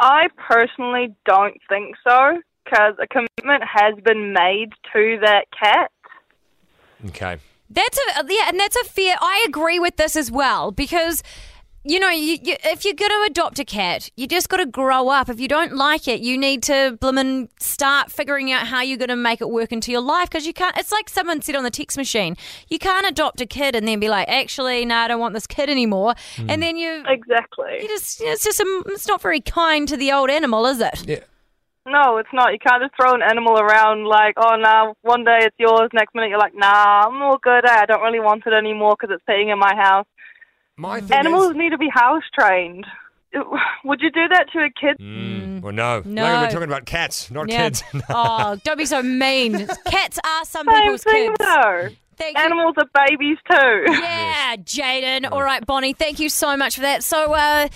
I 0.00 0.28
personally 0.36 1.14
don't 1.24 1.56
think 1.68 1.94
so 2.06 2.40
because 2.64 2.94
a 3.00 3.06
commitment 3.06 3.62
has 3.64 3.94
been 4.04 4.32
made 4.32 4.70
to 4.92 5.18
that 5.22 5.46
cat. 5.58 5.90
Okay. 7.06 7.38
That's 7.70 7.98
a 7.98 8.24
yeah, 8.28 8.48
and 8.48 8.58
that's 8.58 8.76
a 8.76 8.84
fair. 8.84 9.16
I 9.20 9.44
agree 9.48 9.78
with 9.78 9.96
this 9.96 10.16
as 10.16 10.30
well 10.30 10.70
because. 10.70 11.22
You 11.86 12.00
know, 12.00 12.08
you, 12.08 12.38
you, 12.42 12.56
if 12.64 12.86
you're 12.86 12.94
going 12.94 13.10
to 13.10 13.26
adopt 13.28 13.58
a 13.58 13.64
cat, 13.64 14.08
you 14.16 14.26
just 14.26 14.48
got 14.48 14.56
to 14.56 14.64
grow 14.64 15.10
up. 15.10 15.28
If 15.28 15.38
you 15.38 15.48
don't 15.48 15.74
like 15.74 16.08
it, 16.08 16.20
you 16.20 16.38
need 16.38 16.62
to 16.62 16.96
blimmin' 16.98 17.50
start 17.60 18.10
figuring 18.10 18.50
out 18.50 18.68
how 18.68 18.80
you're 18.80 18.96
going 18.96 19.10
to 19.10 19.16
make 19.16 19.42
it 19.42 19.50
work 19.50 19.70
into 19.70 19.92
your 19.92 20.00
life 20.00 20.30
because 20.30 20.46
you 20.46 20.54
can't. 20.54 20.74
It's 20.78 20.90
like 20.90 21.10
someone 21.10 21.42
said 21.42 21.56
on 21.56 21.62
the 21.62 21.70
text 21.70 21.98
machine, 21.98 22.38
you 22.68 22.78
can't 22.78 23.06
adopt 23.06 23.42
a 23.42 23.46
kid 23.46 23.76
and 23.76 23.86
then 23.86 24.00
be 24.00 24.08
like, 24.08 24.26
actually, 24.30 24.86
no, 24.86 24.96
I 24.96 25.08
don't 25.08 25.20
want 25.20 25.34
this 25.34 25.46
kid 25.46 25.68
anymore. 25.68 26.14
Hmm. 26.36 26.48
And 26.48 26.62
then 26.62 26.78
you 26.78 27.04
exactly. 27.06 27.80
You 27.82 27.88
just 27.88 28.18
it's 28.22 28.44
just 28.44 28.60
a, 28.60 28.82
it's 28.86 29.06
not 29.06 29.20
very 29.20 29.42
kind 29.42 29.86
to 29.88 29.98
the 29.98 30.10
old 30.10 30.30
animal, 30.30 30.64
is 30.64 30.80
it? 30.80 31.06
Yeah. 31.06 31.20
No, 31.86 32.16
it's 32.16 32.30
not. 32.32 32.54
You 32.54 32.58
can't 32.58 32.82
just 32.82 32.94
throw 32.96 33.12
an 33.12 33.20
animal 33.20 33.58
around 33.58 34.06
like, 34.06 34.36
oh, 34.38 34.56
now 34.56 34.94
one 35.02 35.22
day 35.22 35.40
it's 35.42 35.56
yours, 35.58 35.90
next 35.92 36.14
minute 36.14 36.30
you're 36.30 36.38
like, 36.38 36.54
nah, 36.54 37.08
I'm 37.08 37.20
all 37.20 37.36
good. 37.36 37.66
Eh, 37.66 37.70
I 37.70 37.84
don't 37.84 38.00
really 38.00 38.20
want 38.20 38.44
it 38.46 38.54
anymore 38.54 38.96
because 38.98 39.14
it's 39.14 39.22
staying 39.24 39.50
in 39.50 39.58
my 39.58 39.74
house. 39.76 40.06
My 40.76 41.00
thing 41.00 41.16
Animals 41.16 41.54
need 41.54 41.70
to 41.70 41.78
be 41.78 41.88
house 41.92 42.24
trained. 42.38 42.86
Would 43.84 44.00
you 44.00 44.10
do 44.10 44.28
that 44.28 44.46
to 44.52 44.58
a 44.60 44.70
kid? 44.70 44.96
Mm, 45.00 45.60
well, 45.60 45.72
no. 45.72 46.02
No. 46.04 46.22
Like 46.22 46.40
we're 46.48 46.50
talking 46.52 46.68
about 46.68 46.84
cats, 46.86 47.30
not 47.30 47.48
Yeah. 47.48 47.64
kids. 47.64 47.82
oh, 48.10 48.56
don't 48.64 48.78
be 48.78 48.86
so 48.86 49.02
mean. 49.02 49.66
Cats 49.88 50.18
are 50.24 50.44
some 50.44 50.66
Same 50.66 50.82
people's 50.82 51.02
thing, 51.04 51.28
kids. 51.30 51.36
though. 51.38 51.88
Thank 52.16 52.38
Animals 52.38 52.74
are 52.78 53.06
babies 53.08 53.38
too. 53.50 53.84
Yeah, 53.92 54.56
Jaden. 54.56 55.30
All 55.32 55.42
right, 55.42 55.64
Bonnie, 55.66 55.92
thank 55.94 56.20
you 56.20 56.28
so 56.28 56.56
much 56.56 56.76
for 56.76 56.82
that. 56.82 57.02
So, 57.02 57.34
uh, 57.34 57.66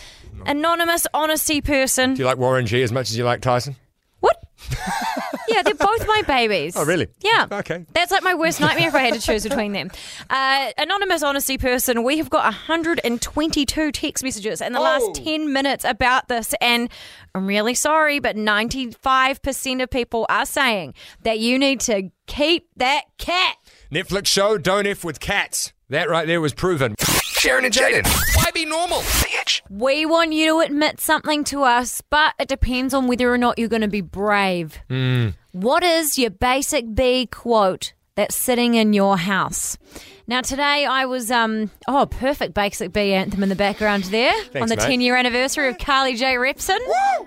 anonymous 0.47 1.09
honesty 1.13 1.61
person. 1.61 2.15
Do 2.15 2.21
you 2.21 2.27
like 2.27 2.39
Warren 2.39 2.65
G 2.67 2.83
as 2.85 2.93
much 2.93 3.11
as 3.11 3.19
you 3.19 3.25
like 3.25 3.41
Tyson? 3.41 3.75
Yeah, 5.49 5.63
they're 5.63 5.75
both 5.75 6.07
my 6.07 6.23
babies. 6.27 6.77
Oh, 6.77 6.85
really? 6.85 7.09
Yeah. 7.21 7.47
Okay. 7.51 7.85
That's 7.95 8.11
like 8.13 8.23
my 8.23 8.35
worst 8.35 8.61
nightmare 8.61 8.89
if 8.89 8.95
I 8.95 9.01
had 9.01 9.15
to 9.15 9.21
choose 9.21 9.43
between 9.45 9.73
them. 9.73 9.91
Uh, 10.29 10.71
anonymous 10.79 11.23
honesty 11.23 11.59
person, 11.59 12.03
we 12.03 12.19
have 12.19 12.31
got 12.31 12.45
122 12.45 13.93
text 13.93 14.23
messages 14.25 14.61
in 14.61 14.73
the 14.73 14.79
Oh. 14.79 14.83
last 14.83 15.15
10 15.25 15.53
minutes 15.53 15.85
about 15.85 16.29
this, 16.29 16.55
and 16.61 16.89
I'm 17.35 17.47
really 17.47 17.75
sorry, 17.75 18.19
but 18.19 18.37
95% 18.37 19.83
of 19.83 19.91
people 19.91 20.27
are 20.29 20.47
saying 20.47 20.95
that 21.23 21.39
you 21.39 21.59
need 21.59 21.81
to 21.81 22.11
keep 22.27 22.69
that 22.77 23.03
cat. 23.19 23.57
Netflix 23.93 24.27
show 24.27 24.59
Don't 24.59 24.87
F 24.87 25.05
with 25.05 25.21
Cats. 25.21 25.73
That 25.89 26.11
right 26.11 26.27
there 26.27 26.41
was 26.41 26.53
proven. 26.53 26.95
Sharon 27.39 27.65
and 27.65 27.73
Jaden. 27.73 28.05
Why 28.35 28.51
be 28.53 28.65
normal? 28.65 28.99
Bitch. 28.99 29.61
We 29.71 30.05
want 30.05 30.33
you 30.33 30.47
to 30.47 30.59
admit 30.59 30.99
something 30.99 31.45
to 31.45 31.63
us, 31.63 32.03
but 32.11 32.35
it 32.41 32.49
depends 32.49 32.93
on 32.93 33.07
whether 33.07 33.33
or 33.33 33.39
not 33.39 33.61
you're 33.61 33.69
going 33.69 33.83
to 33.83 33.87
be 33.89 34.01
brave. 34.01 34.81
Hmm. 34.89 35.29
What 35.53 35.85
is 35.85 36.19
your 36.19 36.31
basic 36.31 36.97
B 36.97 37.27
quote 37.27 37.93
that's 38.17 38.35
sitting 38.35 38.75
in 38.75 38.93
your 38.93 39.17
house? 39.17 39.79
Now 40.27 40.41
today 40.41 40.85
I 40.85 41.07
was 41.07 41.31
um 41.31 41.71
oh 41.87 42.07
perfect 42.07 42.55
basic 42.55 42.93
B 42.93 43.13
anthem 43.15 43.43
in 43.45 43.49
the 43.49 43.57
background 43.57 44.05
there 44.05 44.35
on 44.61 44.69
the 44.69 44.75
mate. 44.75 44.81
10 44.81 45.01
year 45.01 45.15
anniversary 45.15 45.69
of 45.69 45.79
Carly 45.79 46.17
J 46.17 46.35
Repson. 46.35 46.81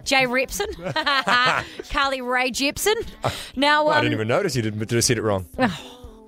J 0.04 0.26
Repson. 0.26 0.68
Carly 1.90 2.20
Rae 2.20 2.52
Jepsen. 2.52 2.96
Now 3.56 3.88
um, 3.88 3.94
I 3.94 4.02
didn't 4.02 4.14
even 4.14 4.28
notice 4.28 4.58
you 4.58 4.62
did, 4.62 4.90
just 4.90 5.08
said 5.08 5.18
it 5.18 5.24
wrong. 5.24 5.46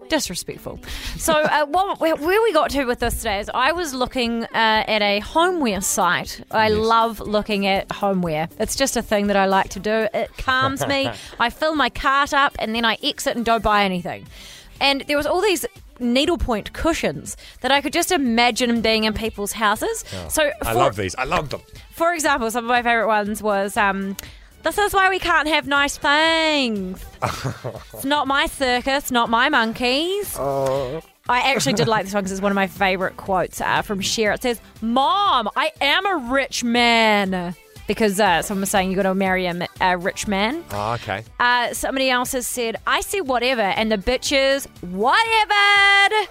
Disrespectful. 0.09 0.79
So, 1.17 1.33
uh, 1.33 1.65
what, 1.65 1.99
where, 1.99 2.15
we 2.15 2.53
got 2.53 2.69
to 2.71 2.85
with 2.85 2.99
this 2.99 3.17
today 3.17 3.39
is 3.39 3.49
I 3.53 3.71
was 3.71 3.93
looking 3.93 4.43
uh, 4.43 4.47
at 4.53 5.01
a 5.01 5.19
homeware 5.19 5.81
site. 5.81 6.41
I 6.51 6.69
love 6.69 7.19
looking 7.19 7.65
at 7.67 7.91
homeware. 7.91 8.49
It's 8.59 8.75
just 8.75 8.97
a 8.97 9.01
thing 9.01 9.27
that 9.27 9.35
I 9.35 9.45
like 9.45 9.69
to 9.69 9.79
do. 9.79 10.07
It 10.13 10.35
calms 10.37 10.85
me. 10.87 11.09
I 11.39 11.49
fill 11.49 11.75
my 11.75 11.89
cart 11.89 12.33
up 12.33 12.55
and 12.59 12.75
then 12.75 12.85
I 12.85 12.97
exit 13.03 13.35
and 13.35 13.45
don't 13.45 13.63
buy 13.63 13.83
anything. 13.83 14.27
And 14.79 15.01
there 15.07 15.17
was 15.17 15.25
all 15.25 15.41
these 15.41 15.65
needlepoint 15.99 16.73
cushions 16.73 17.37
that 17.61 17.71
I 17.71 17.79
could 17.81 17.93
just 17.93 18.11
imagine 18.11 18.81
being 18.81 19.03
in 19.05 19.13
people's 19.13 19.53
houses. 19.53 20.03
So, 20.29 20.51
I 20.61 20.73
love 20.73 20.95
these. 20.95 21.15
I 21.15 21.23
love 21.23 21.49
them. 21.49 21.61
for 21.91 22.13
example, 22.13 22.49
some 22.51 22.65
of 22.65 22.69
my 22.69 22.81
favorite 22.81 23.07
ones 23.07 23.41
was 23.41 23.77
um, 23.77 24.17
this 24.63 24.77
is 24.77 24.93
why 24.93 25.09
we 25.09 25.19
can't 25.19 25.47
have 25.47 25.67
nice 25.67 25.97
things. 25.97 27.03
it's 27.93 28.05
not 28.05 28.27
my 28.27 28.45
circus, 28.47 29.11
not 29.11 29.29
my 29.29 29.49
monkeys. 29.49 30.35
I 30.37 31.01
actually 31.29 31.73
did 31.73 31.87
like 31.87 32.05
this 32.05 32.13
one 32.13 32.23
because 32.23 32.31
it's 32.33 32.41
one 32.41 32.51
of 32.51 32.55
my 32.55 32.67
favorite 32.67 33.15
quotes 33.17 33.61
uh, 33.61 33.81
from 33.81 34.01
Cher. 34.01 34.33
It 34.33 34.41
says, 34.41 34.59
Mom, 34.81 35.49
I 35.55 35.71
am 35.79 36.05
a 36.05 36.17
rich 36.33 36.63
man. 36.63 37.55
Because 37.85 38.17
uh, 38.19 38.41
someone 38.41 38.61
was 38.61 38.69
saying 38.69 38.89
you 38.89 38.95
got 38.95 39.03
to 39.03 39.13
marry 39.13 39.45
a, 39.45 39.67
a 39.81 39.97
rich 39.97 40.25
man. 40.27 40.63
Oh, 40.71 40.93
okay. 40.93 41.23
Uh, 41.39 41.73
somebody 41.73 42.09
else 42.09 42.31
has 42.31 42.47
said, 42.47 42.77
I 42.87 43.01
say 43.01 43.19
whatever, 43.19 43.61
and 43.61 43.91
the 43.91 43.97
bitches, 43.97 44.67
whatever. 44.81 46.29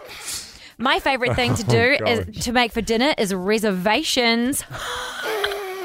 My 0.79 0.99
favorite 0.99 1.37
thing 1.37 1.55
to 1.55 1.62
do 1.79 1.97
Oh, 2.01 2.07
is 2.07 2.45
to 2.45 2.53
make 2.53 2.73
for 2.73 2.81
dinner 2.81 3.15
is 3.19 3.35
reservations. 3.35 4.65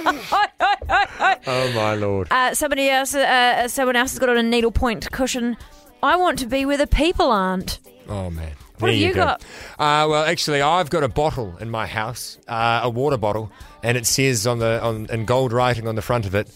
Oh 1.50 1.72
my 1.74 1.96
lord. 1.96 2.28
Uh, 2.32 2.54
somebody 2.54 2.90
else, 2.90 3.14
uh, 3.16 3.68
someone 3.68 3.96
else 3.96 4.12
has 4.12 4.20
got 4.20 4.30
on 4.30 4.38
a 4.38 4.44
needlepoint 4.44 5.10
cushion. 5.12 5.58
I 6.04 6.16
want 6.18 6.40
to 6.40 6.46
be 6.46 6.66
where 6.66 6.78
the 6.78 6.88
people 6.88 7.32
aren't. 7.32 7.80
Oh 8.08 8.30
man. 8.30 8.52
What 8.80 8.88
There 8.88 8.90
have 8.90 9.00
you 9.00 9.14
go. 9.14 9.24
got? 9.24 9.42
Uh, 9.80 10.08
well, 10.10 10.24
actually, 10.26 10.62
I've 10.62 10.90
got 10.92 11.04
a 11.04 11.08
bottle 11.08 11.58
in 11.58 11.70
my 11.72 11.88
house, 11.88 12.38
uh, 12.48 12.82
a 12.84 12.90
water 12.90 13.18
bottle, 13.18 13.52
and 13.82 13.98
it 13.98 14.06
says 14.06 14.46
on 14.46 14.60
the 14.60 14.82
on 14.84 15.08
in 15.10 15.26
gold 15.26 15.52
writing 15.52 15.88
on 15.88 15.96
the 15.96 16.02
front 16.04 16.26
of 16.28 16.36
it, 16.36 16.48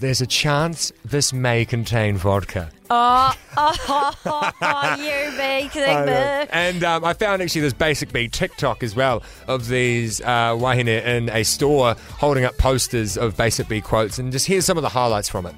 "There's 0.00 0.20
a 0.20 0.26
chance 0.26 0.92
this 1.04 1.32
may 1.32 1.64
contain 1.64 2.16
vodka." 2.16 2.70
Oh, 2.88 3.34
oh, 3.56 3.74
oh, 4.26 4.50
oh, 4.62 4.96
you 4.96 5.36
be 5.36 5.82
I 5.82 6.04
know. 6.04 6.06
big 6.06 6.48
And 6.52 6.84
um, 6.84 7.04
I 7.04 7.14
found 7.14 7.42
actually 7.42 7.62
this 7.62 7.72
Basic 7.72 8.12
B 8.12 8.28
TikTok 8.28 8.82
as 8.82 8.94
well 8.94 9.22
of 9.48 9.68
these 9.68 10.20
uh, 10.20 10.54
wahine 10.56 10.86
in 10.86 11.28
a 11.30 11.42
store 11.42 11.96
holding 12.18 12.44
up 12.44 12.56
posters 12.58 13.16
of 13.18 13.36
Basic 13.36 13.68
B 13.68 13.80
quotes, 13.80 14.18
and 14.18 14.30
just 14.30 14.46
here's 14.46 14.64
some 14.64 14.76
of 14.76 14.82
the 14.82 14.88
highlights 14.88 15.28
from 15.28 15.46
it. 15.46 15.54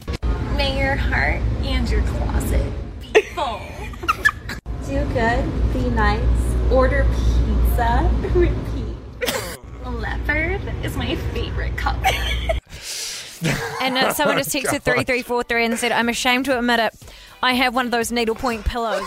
May 0.57 0.79
your 0.81 0.97
heart 0.97 1.43
and 1.63 1.89
your 1.89 2.03
closet 2.03 2.73
be 3.01 3.21
full. 3.35 3.61
Do 4.87 5.05
good, 5.13 5.73
be 5.75 5.91
nice, 5.91 6.73
order 6.73 7.05
pizza, 7.05 8.11
repeat. 8.35 8.97
Leopard 9.87 10.61
is 10.83 10.97
my 10.97 11.15
favorite 11.33 11.77
color. 11.77 12.01
And 13.81 13.97
uh, 13.97 14.13
someone 14.13 14.37
just 14.39 14.51
texted 14.51 14.83
3343 14.83 15.65
and 15.65 15.79
said, 15.79 15.93
I'm 15.93 16.09
ashamed 16.09 16.47
to 16.47 16.59
admit 16.59 16.81
it. 16.81 16.95
I 17.43 17.53
have 17.55 17.75
one 17.75 17.87
of 17.87 17.93
those 17.93 18.11
needlepoint 18.11 18.65
pillows. 18.65 19.07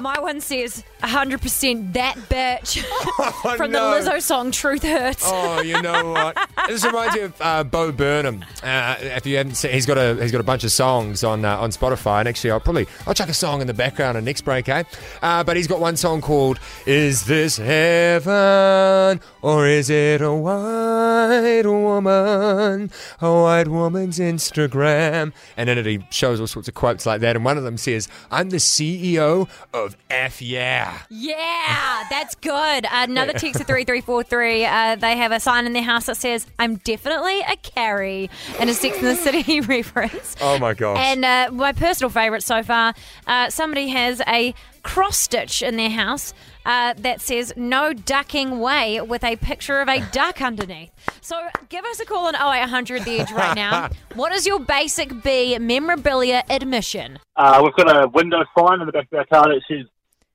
My 0.00 0.18
one 0.20 0.40
says 0.40 0.84
100% 1.02 1.92
that 1.94 2.16
bitch 2.28 2.82
from 3.56 3.70
no. 3.70 3.94
the 3.98 4.10
Lizzo 4.10 4.22
song 4.22 4.50
Truth 4.50 4.82
Hurts. 4.82 5.22
Oh, 5.26 5.60
you 5.60 5.80
know 5.80 6.12
what? 6.12 6.36
this 6.68 6.84
reminds 6.84 7.14
me 7.14 7.22
of 7.22 7.34
uh, 7.40 7.64
Bo 7.64 7.92
Burnham. 7.92 8.44
Uh, 8.62 8.96
if 9.00 9.26
you 9.26 9.36
haven't 9.36 9.54
seen, 9.54 9.72
he's 9.72 9.86
got 9.86 9.98
a 9.98 10.20
he's 10.20 10.32
got 10.32 10.40
a 10.40 10.44
bunch 10.44 10.64
of 10.64 10.72
songs 10.72 11.24
on 11.24 11.44
uh, 11.44 11.58
on 11.58 11.70
Spotify, 11.70 12.20
and 12.20 12.28
actually, 12.28 12.50
I'll 12.50 12.60
probably 12.60 12.86
I'll 13.06 13.14
chuck 13.14 13.28
a 13.28 13.34
song 13.34 13.60
in 13.60 13.66
the 13.66 13.74
background 13.74 14.18
in 14.18 14.24
next 14.24 14.42
break, 14.42 14.68
eh? 14.68 14.84
Uh, 15.22 15.44
but 15.44 15.56
he's 15.56 15.66
got 15.66 15.80
one 15.80 15.96
song 15.96 16.20
called 16.20 16.58
"Is 16.86 17.24
This 17.26 17.56
Heaven 17.58 19.20
or 19.42 19.66
Is 19.66 19.90
It 19.90 20.20
a 20.20 20.32
White 20.32 21.62
Woman? 21.66 22.90
A 23.20 23.32
White 23.32 23.68
Woman's 23.68 24.18
Instagram?" 24.18 25.32
And 25.56 25.70
in 25.70 25.78
it, 25.78 25.86
he 25.86 26.06
shows 26.10 26.40
all 26.40 26.46
sorts 26.46 26.68
of 26.68 26.74
quotes 26.74 27.06
like 27.06 27.20
that, 27.20 27.36
and 27.36 27.44
one 27.44 27.56
of 27.58 27.64
them 27.64 27.76
says, 27.76 28.08
"I'm 28.30 28.50
the 28.50 28.56
CEO 28.56 29.48
of 29.72 29.85
F 30.10 30.42
Yeah." 30.42 30.98
Yeah, 31.10 32.04
that's 32.10 32.34
good. 32.34 32.86
Another 32.90 33.32
text 33.32 33.60
of 33.60 33.66
3343. 33.66 34.64
Uh, 34.64 34.96
they 34.96 35.16
have 35.16 35.32
a 35.32 35.40
sign 35.40 35.66
in 35.66 35.72
their 35.72 35.82
house 35.82 36.06
that 36.06 36.16
says, 36.16 36.46
I'm 36.58 36.76
definitely 36.76 37.40
a 37.40 37.56
Carrie, 37.56 38.30
and 38.58 38.70
a 38.70 38.74
Sex 38.74 38.98
in 38.98 39.04
the 39.04 39.14
City 39.26 39.60
reference. 39.60 40.36
Oh 40.40 40.58
my 40.58 40.74
gosh! 40.74 40.98
And 40.98 41.24
uh, 41.24 41.50
my 41.52 41.72
personal 41.72 42.10
favourite 42.10 42.42
so 42.42 42.62
far, 42.62 42.94
uh, 43.26 43.50
somebody 43.50 43.88
has 43.88 44.20
a 44.26 44.54
cross 44.86 45.18
stitch 45.18 45.62
in 45.62 45.76
their 45.76 45.90
house 45.90 46.32
uh, 46.64 46.94
that 46.98 47.20
says 47.20 47.52
"No 47.56 47.92
ducking 47.92 48.60
way" 48.60 49.00
with 49.00 49.24
a 49.24 49.34
picture 49.36 49.80
of 49.80 49.88
a 49.88 50.00
duck 50.12 50.40
underneath. 50.40 50.92
So 51.20 51.36
give 51.68 51.84
us 51.84 51.98
a 51.98 52.04
call 52.04 52.26
on 52.26 52.34
0800 52.36 53.04
The 53.04 53.18
Edge 53.18 53.32
right 53.32 53.56
now. 53.56 53.90
what 54.14 54.32
is 54.32 54.46
your 54.46 54.60
basic 54.60 55.22
B 55.24 55.58
memorabilia 55.58 56.44
admission? 56.48 57.18
Uh, 57.34 57.60
we've 57.64 57.74
got 57.74 58.04
a 58.04 58.08
window 58.08 58.44
sign 58.56 58.80
in 58.80 58.86
the 58.86 58.92
back 58.92 59.08
of 59.12 59.18
our 59.18 59.26
car 59.26 59.44
that 59.52 59.60
says 59.68 59.86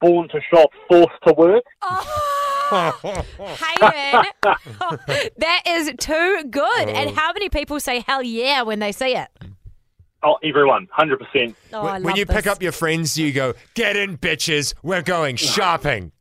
"Born 0.02 0.28
to 0.30 0.42
shop, 0.54 0.70
forced 0.90 1.10
to 1.26 1.34
work." 1.34 1.64
Hayden, 2.72 4.26
that 5.38 5.64
is 5.68 5.92
too 5.98 6.44
good. 6.50 6.90
And 6.90 7.16
how 7.16 7.34
many 7.34 7.50
people 7.50 7.80
say 7.80 8.02
hell 8.02 8.22
yeah 8.22 8.62
when 8.62 8.80
they 8.80 8.92
see 8.92 9.16
it? 9.16 9.28
Oh, 10.24 10.38
everyone, 10.44 10.88
hundred 10.92 11.20
percent. 11.20 11.56
Oh, 11.74 11.84
when 11.84 11.94
when 11.94 12.04
love 12.04 12.18
you 12.18 12.26
this. 12.26 12.36
pick 12.36 12.48
up 12.48 12.62
your 12.62 12.72
friends, 12.72 13.18
you 13.18 13.32
go, 13.32 13.54
"Get 13.74 13.96
in, 13.96 14.18
bitches! 14.18 14.74
We're 14.84 15.02
going 15.02 15.36
shopping." 15.38 16.12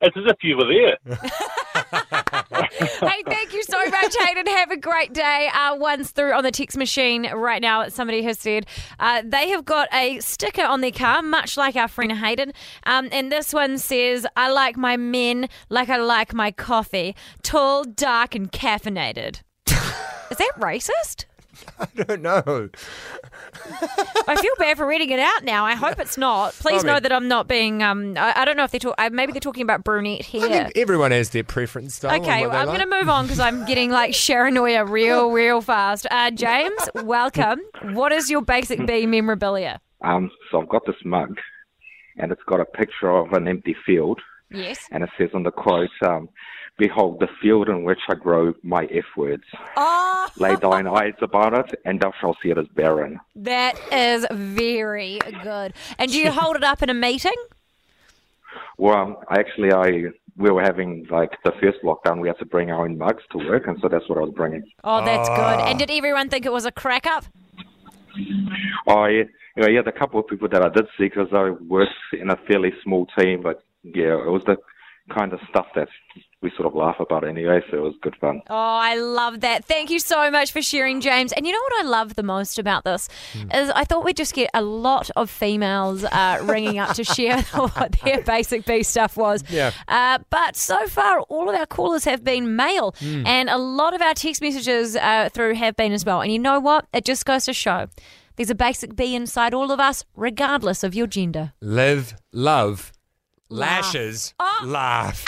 It's 0.00 0.16
as 0.16 0.22
if 0.26 0.36
you 0.42 0.56
were 0.56 0.66
there. 0.66 1.18
hey, 2.78 3.22
thank 3.26 3.52
you 3.52 3.62
so 3.64 3.84
much, 3.86 4.14
Hayden. 4.20 4.46
Have 4.46 4.70
a 4.70 4.76
great 4.76 5.12
day. 5.12 5.50
Uh, 5.52 5.76
one's 5.76 6.10
through 6.10 6.32
on 6.32 6.44
the 6.44 6.50
text 6.50 6.76
machine 6.76 7.28
right 7.32 7.60
now. 7.60 7.88
Somebody 7.88 8.22
has 8.22 8.38
said 8.38 8.66
uh, 9.00 9.22
they 9.24 9.48
have 9.50 9.64
got 9.64 9.88
a 9.92 10.20
sticker 10.20 10.62
on 10.62 10.80
their 10.80 10.92
car, 10.92 11.22
much 11.22 11.56
like 11.56 11.76
our 11.76 11.88
friend 11.88 12.12
Hayden. 12.12 12.52
Um, 12.84 13.08
and 13.12 13.32
this 13.32 13.52
one 13.52 13.78
says, 13.78 14.26
I 14.36 14.50
like 14.50 14.76
my 14.76 14.96
men 14.96 15.48
like 15.68 15.88
I 15.88 15.96
like 15.96 16.32
my 16.32 16.50
coffee 16.50 17.16
tall, 17.42 17.84
dark, 17.84 18.34
and 18.34 18.50
caffeinated. 18.50 19.42
Is 20.30 20.38
that 20.38 20.52
racist? 20.58 21.24
I 21.78 22.02
don't 22.04 22.22
know. 22.22 22.68
I 24.28 24.36
feel 24.40 24.52
bad 24.58 24.76
for 24.76 24.86
reading 24.86 25.10
it 25.10 25.18
out 25.18 25.44
now. 25.44 25.64
I 25.64 25.74
hope 25.74 25.98
it's 25.98 26.16
not. 26.18 26.52
Please 26.54 26.82
I 26.84 26.86
know 26.86 26.92
mean- 26.94 27.02
that 27.04 27.12
I'm 27.12 27.28
not 27.28 27.48
being. 27.48 27.82
Um, 27.82 28.14
I, 28.16 28.32
I 28.42 28.44
don't 28.44 28.56
know 28.56 28.64
if 28.64 28.70
they're 28.70 28.80
talking. 28.80 29.04
Uh, 29.04 29.10
maybe 29.10 29.32
they're 29.32 29.40
talking 29.40 29.62
about 29.62 29.84
brunette 29.84 30.22
I 30.34 30.38
hair. 30.38 30.48
think 30.64 30.72
everyone 30.76 31.10
has 31.10 31.30
their 31.30 31.44
preference, 31.44 31.98
though. 31.98 32.08
on 32.08 32.20
Okay, 32.20 32.42
what 32.42 32.50
well, 32.50 32.60
I'm 32.60 32.66
like. 32.68 32.78
going 32.78 32.90
to 32.90 32.96
move 32.98 33.08
on 33.08 33.24
because 33.26 33.40
I'm 33.40 33.64
getting 33.66 33.90
like 33.90 34.14
Sharanoia 34.14 34.84
real, 34.84 35.30
real 35.30 35.60
fast. 35.60 36.06
Uh, 36.10 36.30
James, 36.30 36.80
welcome. 36.94 37.60
What 37.92 38.12
is 38.12 38.30
your 38.30 38.42
basic 38.42 38.86
B 38.86 39.06
memorabilia? 39.06 39.80
Um, 40.02 40.30
so 40.50 40.60
I've 40.62 40.68
got 40.68 40.84
this 40.86 40.96
mug, 41.04 41.36
and 42.18 42.30
it's 42.32 42.42
got 42.46 42.60
a 42.60 42.64
picture 42.64 43.10
of 43.10 43.32
an 43.32 43.48
empty 43.48 43.74
field, 43.84 44.20
Yes. 44.50 44.78
and 44.90 45.02
it 45.02 45.10
says 45.18 45.30
on 45.34 45.42
the 45.42 45.50
quote, 45.50 45.90
um, 46.06 46.28
"Behold 46.78 47.20
the 47.20 47.28
field 47.40 47.68
in 47.68 47.84
which 47.84 48.00
I 48.08 48.14
grow 48.14 48.54
my 48.62 48.84
F 48.86 49.04
words. 49.16 49.44
Oh, 49.54 49.72
ah. 49.76 50.32
Lay 50.38 50.54
thine 50.56 50.86
eyes 50.86 51.14
upon 51.22 51.54
it, 51.54 51.80
and 51.84 52.00
thou 52.00 52.12
shalt 52.20 52.38
see 52.42 52.50
it 52.50 52.58
as 52.58 52.68
barren." 52.68 53.20
that 53.34 53.74
is 53.92 54.26
very 54.32 55.18
good. 55.42 55.72
And 55.98 56.10
do 56.10 56.18
you 56.18 56.30
hold 56.30 56.56
it 56.56 56.64
up 56.64 56.82
in 56.82 56.90
a 56.90 56.94
meeting? 56.94 57.36
Well, 58.78 59.22
I 59.28 59.38
actually, 59.38 59.72
I 59.72 60.10
we 60.36 60.50
were 60.50 60.62
having 60.62 61.06
like 61.10 61.32
the 61.44 61.52
first 61.60 61.78
lockdown. 61.82 62.20
We 62.20 62.28
had 62.28 62.38
to 62.38 62.44
bring 62.44 62.70
our 62.70 62.84
own 62.84 62.98
mugs 62.98 63.22
to 63.32 63.38
work, 63.38 63.66
and 63.66 63.78
so 63.80 63.88
that's 63.88 64.08
what 64.08 64.18
I 64.18 64.22
was 64.22 64.34
bringing. 64.34 64.64
Oh, 64.84 65.04
that's 65.04 65.28
ah. 65.28 65.36
good. 65.36 65.68
And 65.68 65.78
did 65.78 65.90
everyone 65.90 66.28
think 66.28 66.44
it 66.44 66.52
was 66.52 66.66
a 66.66 66.72
crack 66.72 67.06
up? 67.06 67.24
I, 68.86 69.08
you 69.08 69.62
know, 69.62 69.68
yeah, 69.68 69.82
the 69.82 69.92
couple 69.92 70.20
of 70.20 70.26
people 70.26 70.48
that 70.48 70.62
I 70.62 70.68
did 70.68 70.86
see 70.96 71.04
because 71.04 71.28
I 71.32 71.50
worked 71.50 71.92
in 72.12 72.30
a 72.30 72.36
fairly 72.48 72.72
small 72.82 73.06
team, 73.18 73.42
but 73.42 73.62
yeah, 73.82 74.14
it 74.14 74.30
was 74.30 74.42
the 74.46 74.56
kind 75.14 75.32
of 75.32 75.40
stuff 75.48 75.66
that 75.74 75.88
we 76.42 76.50
sort 76.54 76.66
of 76.66 76.74
laugh 76.74 76.96
about 77.00 77.24
it 77.24 77.28
anyway, 77.28 77.60
so 77.70 77.78
it 77.78 77.80
was 77.80 77.94
good 78.02 78.14
fun. 78.20 78.42
Oh, 78.50 78.54
I 78.54 78.94
love 78.96 79.40
that. 79.40 79.64
Thank 79.64 79.88
you 79.90 79.98
so 79.98 80.30
much 80.30 80.52
for 80.52 80.60
sharing, 80.60 81.00
James. 81.00 81.32
And 81.32 81.46
you 81.46 81.52
know 81.52 81.60
what 81.70 81.84
I 81.84 81.88
love 81.88 82.14
the 82.14 82.22
most 82.22 82.58
about 82.58 82.84
this 82.84 83.08
is 83.54 83.70
I 83.70 83.84
thought 83.84 84.04
we'd 84.04 84.18
just 84.18 84.34
get 84.34 84.50
a 84.52 84.60
lot 84.62 85.10
of 85.16 85.30
females 85.30 86.04
uh, 86.04 86.40
ringing 86.44 86.78
up 86.78 86.94
to 86.96 87.04
share 87.04 87.40
what 87.54 87.96
their 88.04 88.20
basic 88.22 88.66
B 88.66 88.82
stuff 88.82 89.16
was. 89.16 89.42
Yeah. 89.50 89.72
Uh, 89.88 90.18
but 90.28 90.56
so 90.56 90.86
far, 90.86 91.20
all 91.22 91.48
of 91.48 91.54
our 91.56 91.66
callers 91.66 92.04
have 92.04 92.22
been 92.22 92.54
male, 92.54 92.92
Mm. 93.00 93.26
and 93.26 93.48
a 93.48 93.56
lot 93.58 93.94
of 93.94 94.02
our 94.02 94.14
text 94.14 94.42
messages 94.42 94.94
uh, 94.94 95.30
through 95.32 95.54
have 95.54 95.74
been 95.74 95.92
as 95.92 96.04
well. 96.04 96.20
And 96.20 96.30
you 96.30 96.38
know 96.38 96.60
what? 96.60 96.86
It 96.92 97.04
just 97.06 97.24
goes 97.24 97.46
to 97.46 97.52
show 97.54 97.86
there's 98.36 98.50
a 98.50 98.54
basic 98.54 98.94
B 98.94 99.14
inside 99.14 99.54
all 99.54 99.72
of 99.72 99.80
us, 99.80 100.04
regardless 100.14 100.84
of 100.84 100.94
your 100.94 101.06
gender. 101.06 101.54
Live, 101.62 102.14
love, 102.32 102.92
lashes, 103.48 104.34
Oh. 104.38 104.62
laugh. 104.66 105.24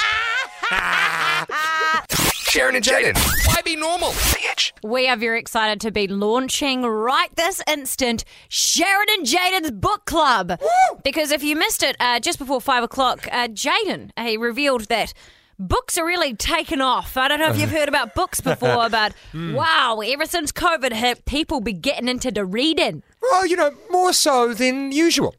Sharon 2.50 2.76
and 2.76 2.84
Jaden. 2.84 3.16
Why 3.46 3.62
be 3.62 3.74
normal? 3.76 4.10
Bitch. 4.10 4.72
We 4.82 5.08
are 5.08 5.16
very 5.16 5.38
excited 5.40 5.80
to 5.82 5.90
be 5.90 6.06
launching 6.08 6.82
right 6.82 7.34
this 7.36 7.62
instant 7.66 8.24
Sharon 8.48 9.06
and 9.16 9.26
Jaden's 9.26 9.70
book 9.70 10.04
club. 10.04 10.60
Because 11.04 11.30
if 11.32 11.42
you 11.42 11.56
missed 11.56 11.82
it 11.82 11.96
uh, 12.00 12.20
just 12.20 12.38
before 12.38 12.60
five 12.60 12.82
o'clock, 12.84 13.26
uh, 13.32 13.48
Jaden 13.48 14.10
he 14.18 14.36
revealed 14.36 14.82
that. 14.88 15.14
Books 15.60 15.98
are 15.98 16.06
really 16.06 16.34
taken 16.36 16.80
off. 16.80 17.16
I 17.16 17.26
don't 17.26 17.40
know 17.40 17.48
if 17.48 17.58
you've 17.58 17.70
heard 17.72 17.88
about 17.88 18.14
books 18.14 18.40
before, 18.40 18.88
but 18.90 19.12
Hmm. 19.32 19.54
wow, 19.54 20.00
ever 20.04 20.24
since 20.26 20.52
COVID 20.52 20.92
hit, 20.92 21.24
people 21.24 21.60
be 21.60 21.72
getting 21.72 22.06
into 22.08 22.30
the 22.30 22.44
reading. 22.44 23.02
Well, 23.20 23.44
you 23.44 23.56
know, 23.56 23.72
more 23.90 24.12
so 24.12 24.54
than 24.54 24.92
usual. 24.92 25.34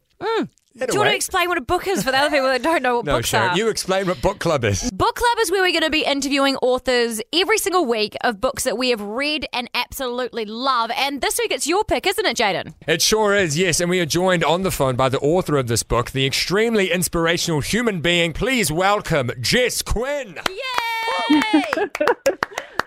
Do 0.78 0.86
you 0.94 1.00
want 1.00 1.10
to 1.10 1.16
explain 1.16 1.50
what 1.50 1.58
a 1.58 1.62
book 1.62 1.88
is 1.88 2.04
for 2.04 2.12
the 2.12 2.18
other 2.18 2.30
people 2.30 2.46
that 2.48 2.62
don't 2.62 2.84
know 2.84 2.98
what 2.98 3.06
No, 3.06 3.18
books 3.18 3.30
Sharon, 3.30 3.50
are? 3.50 3.58
you 3.58 3.70
explain 3.70 4.06
what 4.08 4.22
book 4.22 4.38
club 4.40 4.64
is. 4.64 4.90
Book 4.92 5.16
Club 5.16 5.38
is 5.40 5.50
where 5.52 5.62
we're 5.62 5.72
going 5.72 5.82
to 5.84 5.90
be 5.90 6.06
interviewing 6.06 6.56
authors 6.58 7.20
every 7.34 7.58
single 7.58 7.86
week 7.86 8.16
of 8.22 8.40
books 8.40 8.64
that 8.66 8.78
we 8.78 8.90
have 8.92 9.02
read 9.02 9.48
and 9.52 9.68
absolutely 9.74 10.46
love. 10.46 10.92
And 10.96 11.22
this 11.22 11.40
week 11.40 11.52
it's 11.52 11.66
your 11.66 11.84
pick, 11.84 12.06
isn't 12.06 12.24
it, 12.26 12.38
Jaden? 12.38 12.76
It 12.88 13.02
sure 13.02 13.34
is, 13.36 13.58
yes. 13.58 13.80
And 13.80 13.90
we 13.90 14.00
are 14.00 14.06
joined 14.06 14.44
on 14.44 14.62
the 14.62 14.72
phone 14.72 14.96
by 14.96 15.10
the 15.10 15.20
author 15.20 15.58
of 15.58 15.68
this 15.68 15.82
book, 15.82 16.12
the 16.12 16.26
extremely 16.26 16.92
inspirational 16.92 17.62
human 17.62 18.00
being. 18.00 18.32
Please 18.32 18.72
welcome 18.72 19.32
Jess 19.42 19.82
Quinn. 19.82 20.38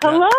Hello. 0.03 0.29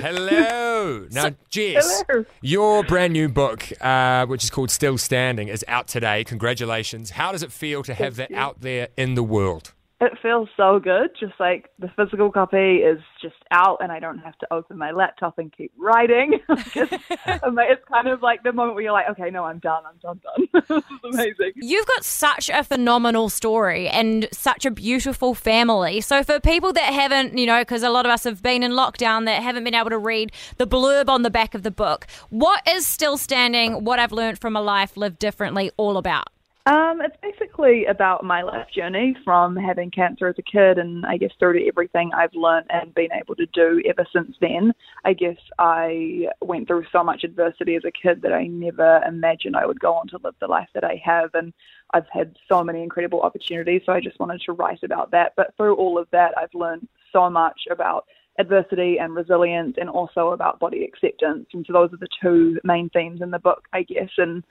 Hello. 0.00 1.06
Now, 1.12 1.30
Jess, 1.48 2.02
Hello. 2.08 2.24
your 2.40 2.82
brand 2.82 3.12
new 3.12 3.28
book, 3.28 3.68
uh, 3.80 4.26
which 4.26 4.42
is 4.42 4.50
called 4.50 4.68
Still 4.70 4.98
Standing, 4.98 5.46
is 5.46 5.64
out 5.68 5.86
today. 5.86 6.24
Congratulations. 6.24 7.10
How 7.10 7.30
does 7.30 7.44
it 7.44 7.52
feel 7.52 7.84
to 7.84 7.94
have 7.94 8.16
that 8.16 8.32
out 8.32 8.62
there 8.62 8.88
in 8.96 9.14
the 9.14 9.22
world? 9.22 9.74
It 10.02 10.18
feels 10.20 10.48
so 10.56 10.80
good. 10.80 11.10
Just 11.20 11.34
like 11.38 11.70
the 11.78 11.88
physical 11.96 12.32
copy 12.32 12.78
is 12.78 12.98
just 13.22 13.36
out, 13.52 13.78
and 13.80 13.92
I 13.92 14.00
don't 14.00 14.18
have 14.18 14.36
to 14.38 14.52
open 14.52 14.76
my 14.76 14.90
laptop 14.90 15.38
and 15.38 15.56
keep 15.56 15.70
writing. 15.78 16.40
it's, 16.48 16.74
it's 16.74 17.84
kind 17.88 18.08
of 18.08 18.20
like 18.20 18.42
the 18.42 18.52
moment 18.52 18.74
where 18.74 18.82
you're 18.82 18.92
like, 18.92 19.08
okay, 19.10 19.30
no, 19.30 19.44
I'm 19.44 19.60
done. 19.60 19.84
I'm 19.86 19.98
done. 19.98 20.20
Done. 20.24 20.48
this 20.68 20.78
is 20.78 20.98
amazing. 21.04 21.52
You've 21.54 21.86
got 21.86 22.04
such 22.04 22.50
a 22.50 22.64
phenomenal 22.64 23.28
story 23.28 23.88
and 23.88 24.26
such 24.32 24.66
a 24.66 24.72
beautiful 24.72 25.34
family. 25.34 26.00
So, 26.00 26.24
for 26.24 26.40
people 26.40 26.72
that 26.72 26.92
haven't, 26.92 27.38
you 27.38 27.46
know, 27.46 27.60
because 27.60 27.84
a 27.84 27.90
lot 27.90 28.04
of 28.04 28.10
us 28.10 28.24
have 28.24 28.42
been 28.42 28.64
in 28.64 28.72
lockdown 28.72 29.26
that 29.26 29.40
haven't 29.40 29.62
been 29.62 29.76
able 29.76 29.90
to 29.90 29.98
read 29.98 30.32
the 30.56 30.66
blurb 30.66 31.08
on 31.08 31.22
the 31.22 31.30
back 31.30 31.54
of 31.54 31.62
the 31.62 31.70
book, 31.70 32.08
what 32.28 32.66
is 32.66 32.88
Still 32.88 33.16
Standing, 33.16 33.84
What 33.84 34.00
I've 34.00 34.10
Learned 34.10 34.40
from 34.40 34.56
a 34.56 34.60
Life 34.60 34.96
Lived 34.96 35.20
Differently 35.20 35.70
all 35.76 35.96
about? 35.96 36.26
Um, 36.64 37.00
it's 37.00 37.16
basically 37.20 37.86
about 37.86 38.22
my 38.22 38.42
life 38.42 38.68
journey 38.72 39.16
from 39.24 39.56
having 39.56 39.90
cancer 39.90 40.28
as 40.28 40.36
a 40.38 40.42
kid 40.42 40.78
and 40.78 41.04
I 41.04 41.16
guess 41.16 41.32
through 41.40 41.54
to 41.54 41.66
everything 41.66 42.12
I've 42.14 42.34
learned 42.34 42.66
and 42.70 42.94
been 42.94 43.12
able 43.12 43.34
to 43.34 43.46
do 43.46 43.82
ever 43.88 44.06
since 44.12 44.36
then. 44.40 44.72
I 45.04 45.12
guess 45.12 45.38
I 45.58 46.28
went 46.40 46.68
through 46.68 46.84
so 46.92 47.02
much 47.02 47.24
adversity 47.24 47.74
as 47.74 47.82
a 47.84 47.90
kid 47.90 48.22
that 48.22 48.32
I 48.32 48.46
never 48.46 49.02
imagined 49.04 49.56
I 49.56 49.66
would 49.66 49.80
go 49.80 49.94
on 49.94 50.06
to 50.08 50.20
live 50.22 50.36
the 50.40 50.46
life 50.46 50.68
that 50.74 50.84
I 50.84 51.02
have 51.04 51.30
and 51.34 51.52
I've 51.94 52.08
had 52.12 52.36
so 52.48 52.62
many 52.62 52.84
incredible 52.84 53.22
opportunities 53.22 53.82
so 53.84 53.92
I 53.92 54.00
just 54.00 54.20
wanted 54.20 54.40
to 54.42 54.52
write 54.52 54.84
about 54.84 55.10
that. 55.10 55.32
But 55.36 55.56
through 55.56 55.74
all 55.74 55.98
of 55.98 56.06
that 56.12 56.38
I've 56.38 56.54
learned 56.54 56.86
so 57.12 57.28
much 57.28 57.62
about 57.72 58.06
adversity 58.38 58.98
and 58.98 59.14
resilience 59.14 59.76
and 59.78 59.90
also 59.90 60.30
about 60.30 60.60
body 60.60 60.84
acceptance. 60.84 61.46
And 61.52 61.66
so 61.66 61.72
those 61.72 61.92
are 61.92 61.98
the 61.98 62.08
two 62.22 62.58
main 62.64 62.88
themes 62.90 63.20
in 63.20 63.30
the 63.30 63.38
book, 63.38 63.64
I 63.72 63.82
guess. 63.82 64.10
And 64.16 64.42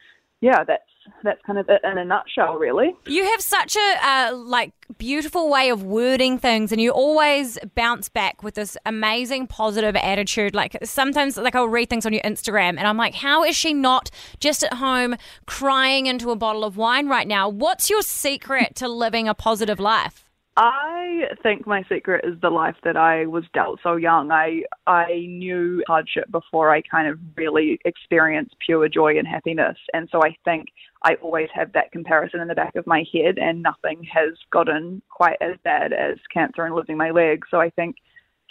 yeah, 0.42 0.64
that's 0.64 0.84
that's 1.24 1.42
kind 1.46 1.60
of 1.60 1.70
it 1.70 1.82
in 1.84 1.98
a 1.98 2.06
nutshell, 2.06 2.56
really. 2.56 2.96
You 3.06 3.24
have 3.24 3.42
such 3.42 3.76
a 3.76 3.98
uh, 4.04 4.36
like 4.36 4.74
beautiful 4.98 5.50
way 5.50 5.70
of 5.70 5.84
wording 5.84 6.38
things, 6.38 6.72
and 6.72 6.82
you 6.82 6.92
always 6.92 7.60
bounce 7.76 8.10
back 8.10 8.44
with 8.44 8.56
this 8.56 8.76
amazing 8.86 9.48
positive 9.48 9.96
attitude. 9.96 10.56
Like 10.56 10.78
sometimes, 10.84 11.38
like 11.38 11.56
I'll 11.56 11.68
read 11.68 11.90
things 11.90 12.06
on 12.06 12.14
your 12.14 12.24
Instagram, 12.24 12.78
and 12.78 12.82
I'm 12.82 12.98
like, 12.98 13.16
how 13.16 13.44
is 13.44 13.56
she 13.56 13.74
not 13.74 14.10
just 14.40 14.64
at 14.64 14.74
home 14.74 15.16
crying 15.46 16.08
into 16.08 16.32
a 16.32 16.36
bottle 16.36 16.64
of 16.64 16.76
wine 16.76 17.08
right 17.08 17.28
now? 17.28 17.48
What's 17.48 17.90
your 17.90 18.02
secret 18.02 18.76
to 18.76 18.88
living 18.88 19.28
a 19.28 19.34
positive 19.34 19.80
life? 19.80 20.31
I 20.58 21.28
think 21.42 21.66
my 21.66 21.84
secret 21.88 22.26
is 22.26 22.40
the 22.42 22.50
life 22.50 22.76
that 22.84 22.98
I 22.98 23.26
was 23.26 23.46
dealt 23.54 23.80
so 23.82 23.96
young. 23.96 24.32
I 24.32 24.64
I 24.86 25.26
knew 25.28 25.82
hardship 25.88 26.30
before 26.30 26.72
I 26.72 26.82
kind 26.82 27.08
of 27.08 27.20
really 27.38 27.80
experienced 27.86 28.56
pure 28.66 28.90
joy 28.90 29.18
and 29.18 29.26
happiness, 29.26 29.78
and 29.94 30.10
so 30.12 30.22
I 30.22 30.36
think 30.44 30.68
I 31.04 31.16
always 31.16 31.48
have 31.54 31.72
that 31.74 31.94
comparison 31.94 32.42
in 32.42 32.50
the 32.50 32.56
back 32.56 32.76
of 32.76 32.86
my 32.86 33.06
head, 33.14 33.38
and 33.40 33.64
nothing 33.64 34.04
has 34.12 34.34
gotten 34.52 35.02
quite 35.10 35.38
as 35.40 35.56
bad 35.64 35.94
as 35.94 36.18
cancer 36.34 36.66
and 36.66 36.76
losing 36.76 36.98
my 36.98 37.12
leg. 37.12 37.44
So 37.50 37.62
I 37.62 37.70
think 37.70 37.96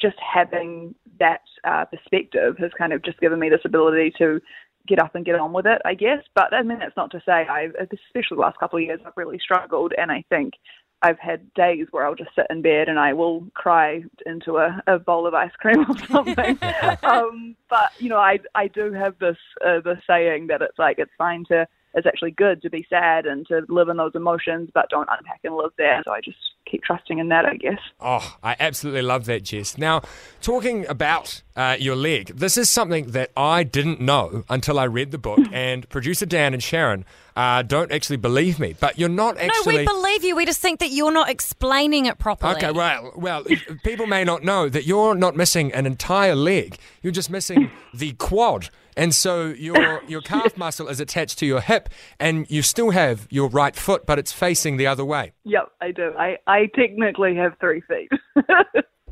just 0.01 0.17
having 0.21 0.95
that 1.19 1.43
uh, 1.65 1.85
perspective 1.85 2.57
has 2.59 2.71
kind 2.79 2.95
of 2.95 3.03
just 3.03 3.21
given 3.21 3.39
me 3.39 3.51
this 3.51 3.61
ability 3.67 4.15
to 4.17 4.41
get 4.89 4.99
up 4.99 5.15
and 5.15 5.27
get 5.27 5.35
on 5.35 5.53
with 5.53 5.67
it, 5.67 5.83
I 5.85 5.93
guess. 5.93 6.23
But 6.35 6.55
I 6.55 6.63
mean, 6.63 6.79
that's 6.79 6.97
not 6.97 7.11
to 7.11 7.21
say 7.27 7.47
I've, 7.47 7.75
especially 7.75 8.37
the 8.37 8.41
last 8.41 8.59
couple 8.59 8.79
of 8.79 8.85
years, 8.85 9.01
I've 9.05 9.13
really 9.17 9.39
struggled, 9.39 9.93
and 9.99 10.11
I 10.11 10.25
think 10.31 10.55
I've 11.03 11.19
had 11.19 11.53
days 11.55 11.87
where 11.91 12.07
I'll 12.07 12.15
just 12.15 12.35
sit 12.35 12.47
in 12.51 12.63
bed 12.63 12.89
and 12.89 12.99
I 12.99 13.15
will 13.15 13.47
cry 13.55 14.05
into 14.27 14.59
a, 14.59 14.83
a 14.87 14.99
bowl 14.99 15.27
of 15.27 15.35
ice 15.35 15.53
cream 15.59 15.81
or 15.89 15.99
something. 16.07 16.59
um, 17.03 17.57
but 17.69 17.93
you 17.99 18.09
know, 18.09 18.19
I 18.19 18.39
I 18.55 18.69
do 18.69 18.93
have 18.93 19.19
this 19.19 19.39
uh, 19.65 19.81
this 19.81 19.99
saying 20.07 20.49
that 20.49 20.63
it's 20.63 20.79
like 20.79 20.99
it's 20.99 21.13
fine 21.17 21.45
to 21.47 21.67
it's 21.95 22.07
actually 22.07 22.31
good 22.31 22.63
to 22.63 22.71
be 22.71 22.87
sad 22.89 23.27
and 23.27 23.47
to 23.49 23.63
live 23.69 23.89
in 23.89 23.97
those 23.97 24.15
emotions, 24.15 24.71
but 24.73 24.89
don't 24.91 25.09
unpack 25.11 25.41
and 25.45 25.57
live 25.57 25.73
there. 25.77 26.03
So 26.07 26.13
I 26.13 26.21
just 26.21 26.39
keep 26.71 26.83
trusting 26.83 27.19
in 27.19 27.29
that, 27.29 27.45
I 27.45 27.57
guess. 27.57 27.81
Oh, 28.01 28.37
I 28.43 28.57
absolutely 28.61 29.03
love 29.03 29.25
that, 29.27 29.43
Jess. 29.43 29.77
Now, 29.77 30.03
talking 30.41 30.87
about 30.87 31.43
uh, 31.57 31.77
your 31.79 31.97
leg, 31.97 32.29
this 32.37 32.57
is 32.57 32.71
something 32.71 33.11
that 33.11 33.31
I 33.37 33.65
didn't 33.65 34.01
know 34.01 34.45
until 34.49 34.79
I 34.79 34.85
read 34.85 35.11
the 35.11 35.19
book, 35.19 35.41
and 35.53 35.89
producer 35.89 36.27
Dan 36.27 36.55
and 36.55 36.63
Sharon 36.63 37.05
uh, 37.37 37.63
don't 37.63 37.91
actually 37.91 38.17
believe 38.19 38.59
me. 38.61 38.75
But 38.79 38.99
you're 38.99 39.09
not 39.09 39.39
actually. 39.39 39.75
no, 39.75 39.81
we 39.81 39.87
believe 39.87 40.25
you. 40.25 40.37
We 40.37 40.47
just 40.47 40.61
think 40.61 40.81
that 40.81 40.91
you're 40.91 41.13
not 41.13 41.29
explaining 41.29 42.07
it 42.07 42.19
properly. 42.19 42.55
Okay, 42.57 42.71
well, 42.71 43.13
well, 43.17 43.45
people 43.85 44.07
may 44.07 44.25
not 44.25 44.45
know 44.45 44.69
that 44.69 44.87
you're 44.87 45.15
not 45.15 45.37
missing 45.37 45.73
an 45.73 45.87
entire 45.87 46.35
leg. 46.35 46.77
You're 47.03 47.13
just 47.13 47.31
missing 47.31 47.71
the 47.95 48.13
quad, 48.13 48.71
and 49.01 49.15
so 49.15 49.47
your 49.47 50.03
your 50.09 50.21
calf 50.21 50.59
muscle 50.59 50.87
is 50.89 51.01
attached 51.01 51.39
to 51.39 51.47
your 51.47 51.63
hip, 51.63 51.89
and 52.21 52.49
you 52.51 52.61
still 52.61 52.91
have 52.91 53.27
your 53.31 53.49
right 53.49 53.75
foot, 53.75 54.05
but 54.05 54.19
it's 54.19 54.31
facing 54.31 54.77
the 54.77 54.87
other 54.87 55.05
way. 55.05 55.33
Yep, 55.45 55.73
I 55.81 55.91
do. 55.91 56.13
I, 56.19 56.37
I 56.47 56.67
technically 56.77 57.35
have 57.37 57.55
three 57.59 57.81
feet. 57.81 58.11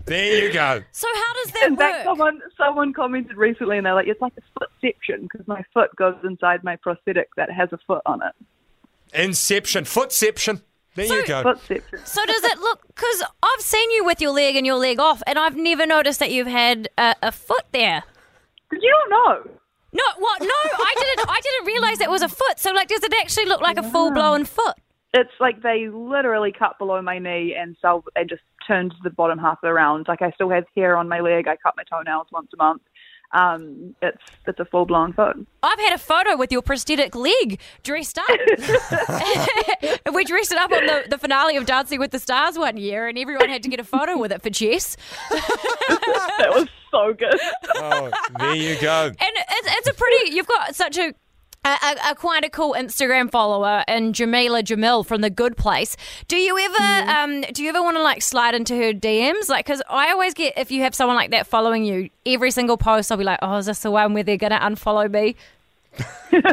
There 0.05 0.42
you 0.46 0.51
go. 0.51 0.83
So 0.92 1.07
how 1.07 1.35
does 1.35 1.53
that 1.53 1.64
In 1.66 1.72
work? 1.72 1.81
fact, 1.81 2.05
someone 2.07 2.40
someone 2.57 2.94
commented 2.94 3.37
recently, 3.37 3.77
and 3.77 3.85
they're 3.85 3.92
like, 3.94 4.07
"It's 4.07 4.22
like 4.22 4.33
a 4.38 4.59
footception 4.59 5.29
because 5.31 5.46
my 5.46 5.62
foot 5.74 5.94
goes 5.96 6.16
inside 6.24 6.64
my 6.64 6.77
prosthetic 6.77 7.29
that 7.37 7.51
has 7.51 7.68
a 7.72 7.79
foot 7.87 8.01
on 8.07 8.22
it." 8.22 8.33
Inception, 9.12 9.85
footception. 9.85 10.62
There 10.94 11.05
you 11.05 11.27
go. 11.27 11.42
Footception. 11.42 11.98
So 12.07 12.24
does 12.24 12.42
it 12.42 12.59
look? 12.59 12.87
Because 12.87 13.22
I've 13.42 13.61
seen 13.61 13.90
you 13.90 14.03
with 14.03 14.22
your 14.22 14.31
leg 14.31 14.57
and 14.57 14.64
your 14.64 14.77
leg 14.77 14.98
off, 14.98 15.22
and 15.27 15.38
I've 15.38 15.57
never 15.57 15.85
noticed 15.85 16.20
that 16.20 16.31
you've 16.31 16.46
had 16.46 16.88
a, 16.96 17.14
a 17.24 17.31
foot 17.31 17.66
there. 17.72 18.03
Did 18.70 18.83
you 18.83 19.07
not 19.11 19.44
know? 19.44 19.51
No, 19.92 20.03
what? 20.18 20.40
No, 20.40 20.48
I 20.48 20.94
didn't. 20.98 21.29
I 21.29 21.40
didn't 21.40 21.66
realize 21.66 22.01
it 22.01 22.11
was 22.11 22.22
a 22.22 22.29
foot. 22.29 22.59
So, 22.59 22.72
like, 22.72 22.88
does 22.88 23.03
it 23.03 23.14
actually 23.20 23.46
look 23.46 23.61
like 23.61 23.79
a 23.79 23.83
full 23.83 24.11
blown 24.11 24.44
foot? 24.44 24.77
It's 25.14 25.33
like 25.40 25.62
they 25.62 25.88
literally 25.88 26.53
cut 26.53 26.79
below 26.79 27.01
my 27.01 27.18
knee 27.18 27.55
and 27.59 27.77
so 27.81 28.05
and 28.14 28.29
just 28.29 28.42
turned 28.66 28.94
the 29.03 29.11
bottom 29.11 29.38
half 29.38 29.62
around. 29.64 30.07
Like 30.07 30.20
I 30.20 30.31
still 30.33 30.51
have 30.51 30.64
hair 30.77 30.98
on 30.98 31.09
my 31.09 31.20
leg. 31.20 31.48
I 31.48 31.57
cut 31.57 31.74
my 31.77 31.85
toenails 31.85 32.27
once 32.31 32.51
a 32.53 32.62
month. 32.62 32.83
Um, 33.32 33.94
it's 34.00 34.22
it's 34.46 34.58
a 34.58 34.64
full 34.64 34.86
blown 34.86 35.12
foot. 35.12 35.46
I've 35.62 35.78
had 35.78 35.92
a 35.92 35.98
photo 35.98 36.36
with 36.36 36.50
your 36.50 36.62
prosthetic 36.62 37.14
leg 37.14 37.60
dressed 37.82 38.18
up. 38.18 38.26
we 40.14 40.24
dressed 40.24 40.52
it 40.52 40.58
up 40.58 40.72
on 40.72 40.86
the, 40.86 41.04
the 41.10 41.18
finale 41.18 41.56
of 41.56 41.66
Dancing 41.66 41.98
with 42.00 42.10
the 42.10 42.18
Stars 42.18 42.58
one 42.58 42.78
year, 42.78 43.06
and 43.06 43.18
everyone 43.18 43.50
had 43.50 43.62
to 43.64 43.68
get 43.68 43.80
a 43.80 43.84
photo 43.84 44.16
with 44.16 44.32
it 44.32 44.42
for 44.42 44.48
Jess. 44.48 44.96
that 45.30 46.48
was 46.50 46.68
so 46.90 47.12
good. 47.12 47.38
Oh, 47.76 48.10
there 48.38 48.54
you 48.54 48.80
go. 48.80 49.06
And 49.06 49.16
it's, 49.20 49.68
it's 49.72 49.88
a 49.88 49.94
pretty. 49.94 50.34
You've 50.34 50.46
got 50.48 50.74
such 50.74 50.96
a. 50.96 51.12
a, 51.68 51.87
a, 51.87 52.11
a 52.11 52.14
quite 52.14 52.44
a 52.44 52.50
cool 52.50 52.74
Instagram 52.74 53.31
follower 53.31 53.85
and 53.87 54.14
Jameela 54.14 54.62
Jamil 54.62 55.04
from 55.04 55.20
the 55.20 55.31
Good 55.31 55.57
Place. 55.57 55.96
Do 56.26 56.37
you 56.37 56.59
ever 56.59 57.11
um 57.11 57.42
do 57.52 57.62
you 57.62 57.68
ever 57.68 57.83
want 57.83 57.96
to 57.96 58.02
like 58.02 58.22
slide 58.22 58.54
into 58.54 58.74
her 58.76 58.92
DMs? 58.92 59.48
Like, 59.48 59.66
because 59.66 59.83
I 59.88 60.11
always 60.11 60.35
get 60.35 60.57
if 60.57 60.70
you 60.70 60.83
have 60.83 60.94
someone 60.94 61.16
like 61.16 61.31
that 61.31 61.46
following 61.46 61.85
you, 61.85 62.11
every 62.26 62.50
single 62.50 62.76
post 62.76 63.12
I'll 63.12 63.18
be 63.18 63.24
like, 63.24 63.40
oh, 63.42 63.57
is 63.57 63.66
this 63.66 63.81
the 63.81 63.90
one 63.90 64.14
where 64.14 64.22
they're 64.22 64.37
gonna 64.37 64.61
unfollow 64.61 65.11
me? 65.11 65.37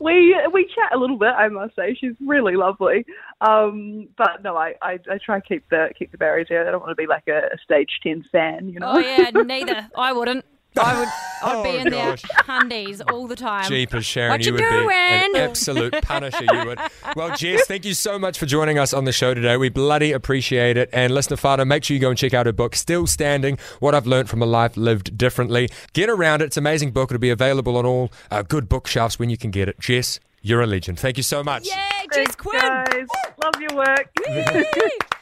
we 0.00 0.36
we 0.52 0.64
chat 0.74 0.94
a 0.94 0.98
little 0.98 1.18
bit. 1.18 1.28
I 1.28 1.48
must 1.48 1.76
say, 1.76 1.96
she's 1.98 2.14
really 2.24 2.56
lovely. 2.56 3.04
Um, 3.40 4.08
but 4.16 4.42
no, 4.42 4.56
I, 4.56 4.74
I, 4.82 4.98
I 5.10 5.18
try 5.24 5.36
and 5.36 5.44
keep 5.44 5.68
the 5.70 5.90
keep 5.98 6.10
the 6.10 6.18
barriers 6.18 6.48
there. 6.48 6.66
I 6.66 6.70
don't 6.70 6.80
want 6.80 6.90
to 6.90 6.96
be 6.96 7.06
like 7.06 7.28
a, 7.28 7.38
a 7.54 7.58
stage 7.62 7.90
ten 8.02 8.24
fan, 8.30 8.68
you 8.70 8.80
know. 8.80 8.92
Oh 8.92 8.98
yeah, 8.98 9.30
neither. 9.34 9.88
I 9.96 10.12
wouldn't. 10.12 10.44
I 10.78 10.98
would. 11.00 11.08
I'd 11.40 11.62
be 11.62 11.68
Oh, 11.70 11.76
in 11.76 11.90
there 11.90 12.10
gosh. 12.16 12.22
hundies 12.22 13.00
all 13.12 13.28
the 13.28 13.36
time. 13.36 13.68
Jeepers, 13.68 14.04
Sharon, 14.04 14.30
What 14.32 14.40
you, 14.40 14.46
you 14.46 14.52
would 14.54 14.88
be 14.88 14.92
an 14.94 15.36
absolute 15.36 15.92
punisher. 16.02 16.42
You 16.52 16.64
would. 16.66 16.80
Well, 17.14 17.36
Jess, 17.36 17.64
thank 17.66 17.84
you 17.84 17.94
so 17.94 18.18
much 18.18 18.38
for 18.40 18.46
joining 18.46 18.76
us 18.76 18.92
on 18.92 19.04
the 19.04 19.12
show 19.12 19.34
today. 19.34 19.56
We 19.56 19.68
bloody 19.68 20.10
appreciate 20.10 20.76
it. 20.76 20.90
And 20.92 21.14
listener 21.14 21.36
Fada, 21.36 21.64
make 21.64 21.84
sure 21.84 21.94
you 21.94 22.00
go 22.00 22.08
and 22.10 22.18
check 22.18 22.34
out 22.34 22.46
her 22.46 22.52
book, 22.52 22.74
Still 22.74 23.06
Standing: 23.06 23.56
What 23.78 23.94
I've 23.94 24.06
Learned 24.06 24.28
from 24.28 24.42
a 24.42 24.46
Life 24.46 24.76
Lived 24.76 25.16
Differently. 25.16 25.68
Get 25.92 26.08
around 26.10 26.42
it. 26.42 26.46
It's 26.46 26.56
an 26.56 26.62
amazing 26.64 26.90
book. 26.90 27.12
It'll 27.12 27.20
be 27.20 27.30
available 27.30 27.76
on 27.76 27.86
all 27.86 28.10
uh, 28.32 28.42
good 28.42 28.68
bookshelves 28.68 29.20
when 29.20 29.30
you 29.30 29.36
can 29.36 29.52
get 29.52 29.68
it. 29.68 29.78
Jess, 29.78 30.18
you're 30.42 30.60
a 30.62 30.66
legend. 30.66 30.98
Thank 30.98 31.18
you 31.18 31.22
so 31.22 31.44
much. 31.44 31.68
Yeah, 31.68 31.88
Jess 32.12 32.34
Quinn. 32.34 32.60
Guys, 32.60 33.06
love 33.44 33.60
your 33.60 33.76
work. 33.76 34.12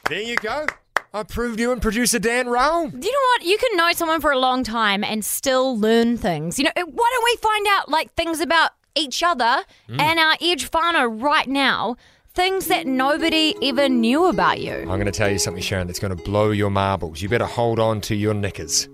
There 0.09 0.23
you 0.23 0.37
go. 0.37 0.64
I 1.16 1.22
proved 1.22 1.59
you 1.59 1.72
and 1.72 1.81
producer 1.81 2.18
Dan 2.18 2.46
wrong. 2.46 2.90
You 2.92 3.11
know 3.11 3.18
what? 3.38 3.42
You 3.46 3.57
can 3.57 3.74
know 3.74 3.90
someone 3.92 4.20
for 4.20 4.33
a 4.33 4.38
long 4.38 4.62
time 4.62 5.02
and 5.02 5.24
still 5.24 5.79
learn 5.79 6.18
things. 6.18 6.59
You 6.59 6.66
know, 6.66 6.72
why 6.76 6.83
don't 6.85 7.24
we 7.24 7.37
find 7.40 7.66
out 7.70 7.88
like 7.88 8.12
things 8.14 8.40
about 8.42 8.72
each 8.94 9.22
other 9.22 9.64
Mm. 9.88 9.98
and 9.98 10.18
our 10.20 10.37
Edge 10.42 10.70
Whānau 10.70 11.22
right 11.22 11.48
now? 11.48 11.96
Things 12.35 12.66
that 12.66 12.87
nobody 12.87 13.55
ever 13.62 13.88
knew 13.88 14.26
about 14.26 14.61
you. 14.61 14.74
I'm 14.74 14.88
going 14.88 15.07
to 15.07 15.11
tell 15.11 15.31
you 15.31 15.38
something, 15.38 15.62
Sharon, 15.62 15.87
that's 15.87 15.98
going 15.98 16.14
to 16.14 16.22
blow 16.22 16.50
your 16.50 16.68
marbles. 16.68 17.22
You 17.22 17.31
better 17.31 17.46
hold 17.46 17.79
on 17.79 18.02
to 18.02 18.14
your 18.14 18.35
knickers. 18.35 18.87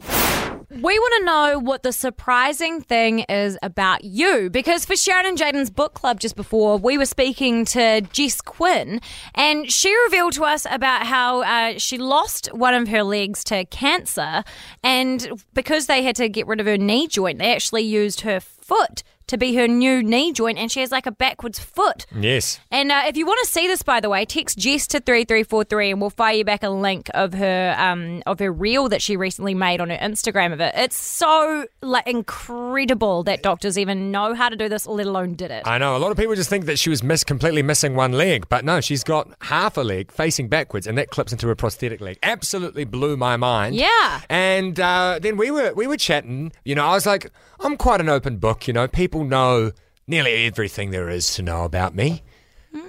We 0.80 0.98
want 0.98 1.14
to 1.18 1.24
know 1.26 1.58
what 1.58 1.82
the 1.82 1.92
surprising 1.92 2.80
thing 2.80 3.20
is 3.28 3.58
about 3.62 4.04
you 4.04 4.48
because 4.48 4.86
for 4.86 4.96
Sharon 4.96 5.26
and 5.26 5.36
Jaden's 5.36 5.68
book 5.68 5.92
club 5.92 6.18
just 6.18 6.34
before, 6.34 6.78
we 6.78 6.96
were 6.96 7.04
speaking 7.04 7.66
to 7.66 8.00
Jess 8.12 8.40
Quinn 8.40 9.02
and 9.34 9.70
she 9.70 9.94
revealed 10.04 10.32
to 10.34 10.44
us 10.44 10.66
about 10.70 11.06
how 11.06 11.42
uh, 11.42 11.78
she 11.78 11.98
lost 11.98 12.46
one 12.54 12.72
of 12.72 12.88
her 12.88 13.02
legs 13.02 13.44
to 13.44 13.66
cancer 13.66 14.44
and 14.82 15.42
because 15.52 15.88
they 15.88 16.02
had 16.02 16.16
to 16.16 16.30
get 16.30 16.46
rid 16.46 16.58
of 16.58 16.64
her 16.64 16.78
knee 16.78 17.06
joint, 17.06 17.38
they 17.38 17.52
actually 17.52 17.82
used 17.82 18.22
her 18.22 18.40
foot 18.40 19.02
to 19.26 19.38
be 19.38 19.54
her 19.54 19.68
new 19.68 20.02
knee 20.02 20.32
joint 20.32 20.58
and 20.58 20.70
she 20.70 20.80
has 20.80 20.90
like 20.90 21.06
a 21.06 21.12
backwards 21.12 21.58
foot. 21.58 22.06
Yes. 22.14 22.60
And 22.70 22.92
uh, 22.92 23.02
if 23.06 23.16
you 23.16 23.26
want 23.26 23.40
to 23.44 23.50
see 23.50 23.66
this, 23.66 23.82
by 23.82 24.00
the 24.00 24.08
way, 24.08 24.24
text 24.24 24.58
Jess 24.58 24.86
to 24.88 25.00
three 25.00 25.24
three 25.24 25.42
four 25.42 25.64
three, 25.64 25.90
and 25.90 26.00
we'll 26.00 26.10
fire 26.10 26.34
you 26.34 26.44
back 26.44 26.62
a 26.62 26.70
link 26.70 27.10
of 27.14 27.34
her 27.34 27.74
um, 27.78 28.22
of 28.26 28.38
her 28.38 28.52
reel 28.52 28.88
that 28.88 29.02
she 29.02 29.16
recently 29.16 29.54
made 29.54 29.80
on 29.80 29.90
her 29.90 29.96
Instagram 29.96 30.52
of 30.52 30.60
it. 30.60 30.74
It's 30.76 30.96
so 30.96 31.66
like 31.80 32.06
incredible 32.06 33.22
that 33.24 33.42
doctors 33.42 33.78
even 33.78 34.10
know 34.10 34.34
how 34.34 34.48
to 34.48 34.56
do 34.56 34.68
this, 34.68 34.86
let 34.86 35.06
alone 35.06 35.34
did 35.34 35.50
it. 35.50 35.62
I 35.66 35.78
know. 35.78 35.96
A 35.96 35.98
lot 35.98 36.10
of 36.10 36.16
people 36.16 36.34
just 36.34 36.50
think 36.50 36.66
that 36.66 36.78
she 36.78 36.90
was 36.90 37.02
miss 37.02 37.24
completely 37.24 37.62
missing 37.62 37.94
one 37.94 38.12
leg, 38.12 38.48
but 38.48 38.64
no, 38.64 38.80
she's 38.80 39.04
got 39.04 39.32
half 39.42 39.76
a 39.76 39.82
leg 39.82 40.10
facing 40.12 40.48
backwards, 40.48 40.86
and 40.86 40.96
that 40.98 41.10
clips 41.10 41.32
into 41.32 41.48
a 41.50 41.56
prosthetic 41.56 42.00
leg. 42.00 42.18
Absolutely 42.22 42.84
blew 42.84 43.16
my 43.16 43.36
mind. 43.36 43.74
Yeah. 43.74 44.20
And 44.28 44.78
uh, 44.78 45.18
then 45.20 45.36
we 45.36 45.50
were 45.50 45.72
we 45.74 45.86
were 45.86 45.96
chatting. 45.96 46.52
You 46.64 46.74
know, 46.74 46.84
I 46.84 46.92
was 46.92 47.06
like, 47.06 47.30
I'm 47.60 47.76
quite 47.76 48.00
an 48.00 48.08
open 48.08 48.38
book. 48.38 48.66
You 48.66 48.74
know, 48.74 48.88
people 48.88 49.21
know 49.22 49.72
nearly 50.06 50.46
everything 50.46 50.90
there 50.90 51.08
is 51.08 51.34
to 51.34 51.42
know 51.42 51.64
about 51.64 51.94
me. 51.94 52.22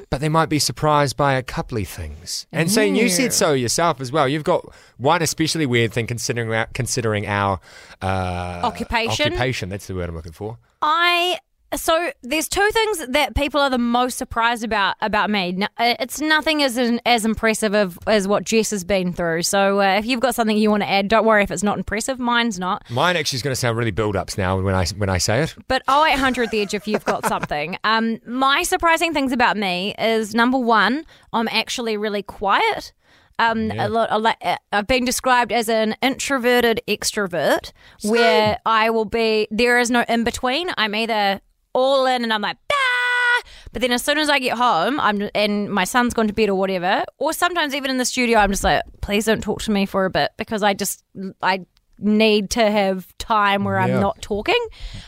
But 0.10 0.22
they 0.22 0.30
might 0.30 0.48
be 0.48 0.60
surprised 0.60 1.18
by 1.18 1.34
a 1.34 1.44
couple 1.44 1.78
of 1.78 1.88
things. 1.88 2.46
And 2.52 2.72
saying 2.72 2.96
you 2.96 3.10
said 3.10 3.34
so 3.34 3.54
yourself 3.54 4.00
as 4.00 4.12
well. 4.12 4.30
You've 4.30 4.44
got 4.44 4.64
one 4.98 5.22
especially 5.22 5.66
weird 5.66 5.92
thing 5.92 6.08
considering 6.08 6.54
our, 6.54 6.68
considering 6.68 7.26
our 7.26 7.60
uh, 8.02 8.62
Occupation? 8.64 9.34
Occupation. 9.34 9.70
That's 9.70 9.88
the 9.88 9.96
word 9.96 10.10
I'm 10.10 10.16
looking 10.16 10.32
for. 10.32 10.60
I 10.82 11.40
so 11.76 12.12
there's 12.22 12.48
two 12.48 12.70
things 12.72 13.08
that 13.10 13.36
people 13.36 13.60
are 13.62 13.70
the 13.70 13.78
most 13.78 14.18
surprised 14.18 14.64
about 14.64 14.96
about 15.02 15.30
me. 15.30 15.58
Uh, 15.78 15.96
It's 16.00 16.22
nothing 16.22 16.64
as 16.64 16.78
as 17.06 17.26
impressive 17.26 17.74
of, 17.74 17.98
as 18.08 18.28
what 18.28 18.44
Jess 18.44 18.72
has 18.72 18.84
been 18.84 19.14
through. 19.14 19.44
So 19.44 19.82
uh, 19.82 19.98
if 19.98 20.06
you've 20.06 20.20
got 20.20 20.36
something 20.36 20.58
you 20.58 20.70
want 20.70 20.84
to 20.84 20.90
add, 20.90 21.08
don't 21.08 21.26
worry 21.26 21.44
if 21.44 21.52
it's 21.52 21.64
not 21.64 21.78
impressive. 21.78 22.20
Mine's 22.20 22.60
not. 22.60 22.84
Mine 22.90 23.16
actually 23.16 23.38
is 23.38 23.44
going 23.44 23.52
to 23.52 23.60
sound 23.60 23.78
really 23.78 23.92
build-ups 23.92 24.38
now 24.38 24.60
when 24.60 24.76
I 24.76 24.86
when 24.98 25.10
I 25.10 25.18
say 25.18 25.44
it. 25.44 25.56
But 25.68 25.82
0800 25.90 26.52
the 26.52 26.62
edge 26.62 26.74
if 26.74 26.88
you've 26.88 27.06
got 27.06 27.26
something. 27.26 27.78
Um, 27.86 28.20
my 28.26 28.64
surprising 28.64 29.14
things 29.14 29.32
about 29.32 29.58
me 29.58 29.94
is 30.00 30.34
number 30.34 30.58
one, 30.58 31.06
I'm 31.34 31.48
actually 31.50 31.98
really 31.98 32.24
quiet. 32.24 32.94
Um, 33.40 33.72
a 33.72 33.90
lot, 33.90 34.08
a 34.12 34.18
lot, 34.20 34.38
uh, 34.42 34.58
I've 34.72 34.88
been 34.88 35.06
described 35.06 35.52
as 35.52 35.68
an 35.70 35.96
introverted 36.02 36.82
extrovert, 36.88 37.72
where 38.04 38.60
I 38.66 38.90
will 38.90 39.06
be. 39.06 39.48
There 39.52 39.80
is 39.80 39.92
no 39.92 40.06
in 40.08 40.24
between. 40.24 40.70
I'm 40.78 40.96
either 40.96 41.42
all 41.74 42.06
in 42.06 42.24
and 42.24 42.34
I'm 42.34 42.42
like, 42.42 42.58
"Ah!" 42.72 43.42
but 43.72 43.82
then 43.82 43.92
as 43.92 44.04
soon 44.04 44.18
as 44.18 44.30
I 44.30 44.40
get 44.40 44.58
home, 44.58 45.00
I'm 45.00 45.30
and 45.36 45.70
my 45.72 45.84
son's 45.84 46.14
gone 46.14 46.28
to 46.28 46.34
bed 46.34 46.50
or 46.50 46.56
whatever, 46.56 47.04
or 47.18 47.34
sometimes 47.34 47.74
even 47.76 47.90
in 47.92 47.98
the 47.98 48.06
studio, 48.06 48.40
I'm 48.40 48.52
just 48.52 48.64
like, 48.64 48.84
please 49.02 49.26
don't 49.26 49.42
talk 49.42 49.62
to 49.64 49.72
me 49.72 49.86
for 49.86 50.06
a 50.06 50.10
bit 50.10 50.32
because 50.38 50.64
I 50.64 50.74
just 50.74 51.04
I 51.42 51.66
need 52.00 52.50
to 52.50 52.70
have 52.72 53.16
time 53.20 53.64
where 53.64 53.80
I'm 53.80 54.00
not 54.00 54.22
talking. 54.22 54.60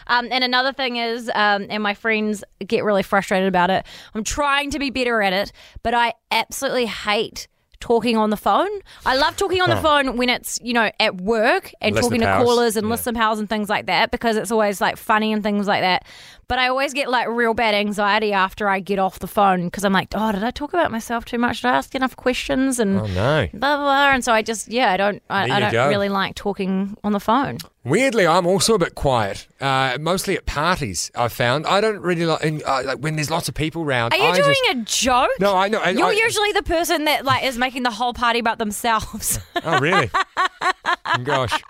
Um, 0.07 0.27
and 0.31 0.43
another 0.43 0.71
thing 0.71 0.97
is, 0.97 1.29
um, 1.33 1.65
and 1.69 1.81
my 1.83 1.93
friends 1.93 2.43
get 2.65 2.83
really 2.83 3.03
frustrated 3.03 3.47
about 3.47 3.69
it. 3.69 3.85
I'm 4.13 4.23
trying 4.23 4.69
to 4.71 4.79
be 4.79 4.91
better 4.91 5.21
at 5.21 5.33
it, 5.33 5.51
but 5.83 5.93
I 5.93 6.13
absolutely 6.31 6.85
hate 6.85 7.47
talking 7.81 8.15
on 8.17 8.29
the 8.29 8.37
phone. 8.37 8.69
I 9.05 9.15
love 9.17 9.35
talking 9.35 9.61
on 9.61 9.69
the 9.69 9.75
Huh. 9.75 9.81
phone 9.81 10.17
when 10.17 10.29
it's 10.29 10.57
you 10.63 10.73
know 10.73 10.89
at 10.99 11.19
work 11.21 11.71
and 11.81 11.93
Listener 11.93 12.09
talking 12.09 12.21
to 12.21 12.37
callers 12.45 12.77
and 12.77 12.87
Yeah. 12.87 12.91
listener 12.91 13.13
pals 13.13 13.39
and 13.39 13.49
things 13.49 13.67
like 13.69 13.87
that 13.87 14.11
because 14.11 14.37
it's 14.37 14.49
always 14.51 14.79
like 14.79 14.95
funny 14.97 15.33
and 15.33 15.43
things 15.43 15.67
like 15.67 15.81
that. 15.81 16.05
But 16.47 16.59
I 16.59 16.67
always 16.67 16.93
get 16.93 17.09
like 17.09 17.27
real 17.27 17.53
bad 17.53 17.73
anxiety 17.73 18.31
after 18.33 18.69
I 18.69 18.79
get 18.79 18.99
off 18.99 19.19
the 19.19 19.27
phone 19.27 19.65
because 19.65 19.83
I'm 19.83 19.93
like, 19.93 20.09
oh, 20.13 20.31
did 20.31 20.43
I 20.43 20.51
talk 20.51 20.73
about 20.73 20.91
myself 20.91 21.25
too 21.25 21.37
much? 21.39 21.61
Did 21.61 21.69
I 21.69 21.77
ask 21.77 21.95
enough 21.95 22.15
questions? 22.15 22.79
And 22.79 22.99
Oh 22.99 23.05
no. 23.07 23.47
blah 23.53 23.77
blah. 23.77 23.77
blah. 23.77 24.11
And 24.13 24.23
so 24.23 24.31
I 24.31 24.41
just 24.41 24.67
yeah, 24.67 24.91
I 24.91 24.97
don't 24.97 25.23
I, 25.29 25.49
I 25.49 25.59
don't 25.59 25.71
go. 25.71 25.89
really 25.89 26.09
like 26.09 26.35
talking 26.35 26.95
on 27.03 27.13
the 27.13 27.19
phone. 27.19 27.57
Weirdly, 27.83 28.25
I'm 28.25 28.47
also 28.47 28.73
a 28.73 28.79
bit 28.79 28.95
quiet. 28.95 29.47
Uh, 29.61 29.97
mostly 29.99 30.35
at 30.35 30.45
parties. 30.47 31.11
I've 31.15 31.31
found 31.33 31.67
I 31.67 31.81
don't 31.81 31.99
really 31.99 32.25
like, 32.25 32.43
in, 32.43 32.61
uh, 32.65 32.81
like 32.85 32.97
when 32.99 33.15
there's 33.15 33.29
lots 33.29 33.47
of 33.47 33.53
people 33.53 33.83
around. 33.83 34.13
Are 34.13 34.17
you 34.17 34.23
I 34.23 34.35
doing 34.35 34.55
just- 34.65 35.01
a 35.03 35.05
joke? 35.05 35.29
No, 35.39 35.55
I 35.55 35.67
know. 35.67 35.79
I- 35.79 35.91
You're 35.91 36.07
I- 36.07 36.11
usually 36.13 36.51
the 36.51 36.63
person 36.63 37.05
that 37.05 37.25
like 37.25 37.43
is 37.43 37.57
making 37.57 37.83
the 37.83 37.91
whole 37.91 38.13
party 38.13 38.39
about 38.39 38.57
themselves. 38.59 39.39
Oh 39.63 39.79
really? 39.79 40.09
Gosh. 41.23 41.61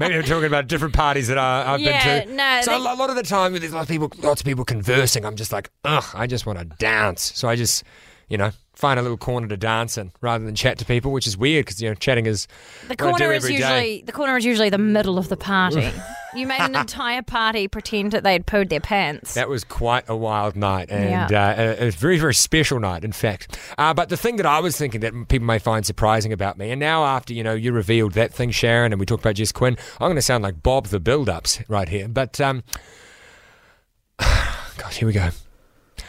Maybe 0.00 0.14
I'm 0.16 0.22
talking 0.24 0.46
about 0.46 0.66
different 0.66 0.94
parties 0.94 1.28
that 1.28 1.38
I, 1.38 1.74
I've 1.74 1.80
Yeah, 1.80 2.20
been 2.20 2.28
to. 2.28 2.34
no, 2.34 2.60
So 2.62 2.70
they- 2.72 2.76
a 2.76 2.94
lot 2.94 3.10
of 3.10 3.16
the 3.16 3.22
time, 3.22 3.52
there's 3.52 3.72
lots 3.72 3.84
of 3.84 3.88
people, 3.88 4.10
lots 4.22 4.40
of 4.40 4.44
people 4.46 4.64
conversing. 4.64 5.24
I'm 5.24 5.36
just 5.36 5.52
like, 5.52 5.70
ugh, 5.84 6.04
I 6.14 6.26
just 6.26 6.46
want 6.46 6.58
to 6.58 6.64
dance. 6.64 7.32
So 7.36 7.48
I 7.48 7.54
just, 7.54 7.84
you 8.28 8.38
know, 8.38 8.50
find 8.80 8.98
a 8.98 9.02
little 9.02 9.16
corner 9.18 9.46
to 9.48 9.56
dance 9.56 9.96
in 9.98 10.10
rather 10.20 10.44
than 10.44 10.54
chat 10.54 10.78
to 10.78 10.84
people, 10.84 11.12
which 11.12 11.26
is 11.26 11.36
weird 11.36 11.66
because 11.66 11.80
you 11.82 11.88
know, 11.88 11.94
chatting 11.94 12.26
is 12.26 12.46
The 12.88 12.88
what 12.88 12.92
I 12.92 12.94
do 12.94 13.10
corner 13.18 13.32
is 13.32 13.44
every 13.44 13.56
day. 13.56 13.62
usually 13.62 14.02
the 14.06 14.12
corner 14.12 14.36
is 14.36 14.44
usually 14.44 14.70
the 14.70 14.78
middle 14.78 15.18
of 15.18 15.28
the 15.28 15.36
party. 15.36 15.90
you 16.34 16.46
made 16.46 16.60
an 16.60 16.74
entire 16.76 17.22
party 17.22 17.68
pretend 17.68 18.12
that 18.12 18.22
they'd 18.24 18.46
pooed 18.46 18.68
their 18.70 18.80
pants. 18.80 19.34
That 19.34 19.48
was 19.48 19.64
quite 19.64 20.08
a 20.08 20.16
wild 20.16 20.56
night 20.56 20.90
and 20.90 21.30
Yeah. 21.30 21.50
uh, 21.50 21.84
a, 21.84 21.88
a 21.88 21.90
very, 21.90 22.18
very 22.18 22.34
special 22.34 22.80
night, 22.80 23.04
in 23.04 23.12
fact. 23.12 23.58
Uh, 23.76 23.92
but 23.92 24.08
the 24.08 24.16
thing 24.16 24.36
that 24.36 24.46
I 24.46 24.60
was 24.60 24.76
thinking 24.76 25.00
that 25.02 25.12
people 25.28 25.46
may 25.46 25.58
find 25.58 25.84
surprising 25.84 26.32
about 26.32 26.56
me, 26.56 26.70
and 26.70 26.80
now 26.80 27.04
after 27.04 27.34
you 27.34 27.44
know 27.44 27.52
you 27.54 27.72
revealed 27.72 28.12
that 28.14 28.32
thing, 28.32 28.50
Sharon, 28.50 28.92
and 28.92 28.98
we 29.00 29.06
talked 29.06 29.22
about 29.24 29.34
Jess 29.34 29.52
Quinn, 29.52 29.76
I'm 30.00 30.06
going 30.06 30.16
to 30.16 30.22
sound 30.22 30.42
like 30.42 30.62
Bob 30.62 30.86
the 30.86 31.00
build-ups 31.00 31.60
right 31.68 31.88
here. 31.88 32.08
But 32.08 32.40
um, 32.40 32.62
gosh, 34.18 34.96
here 34.96 35.06
we 35.06 35.12
go. 35.12 35.30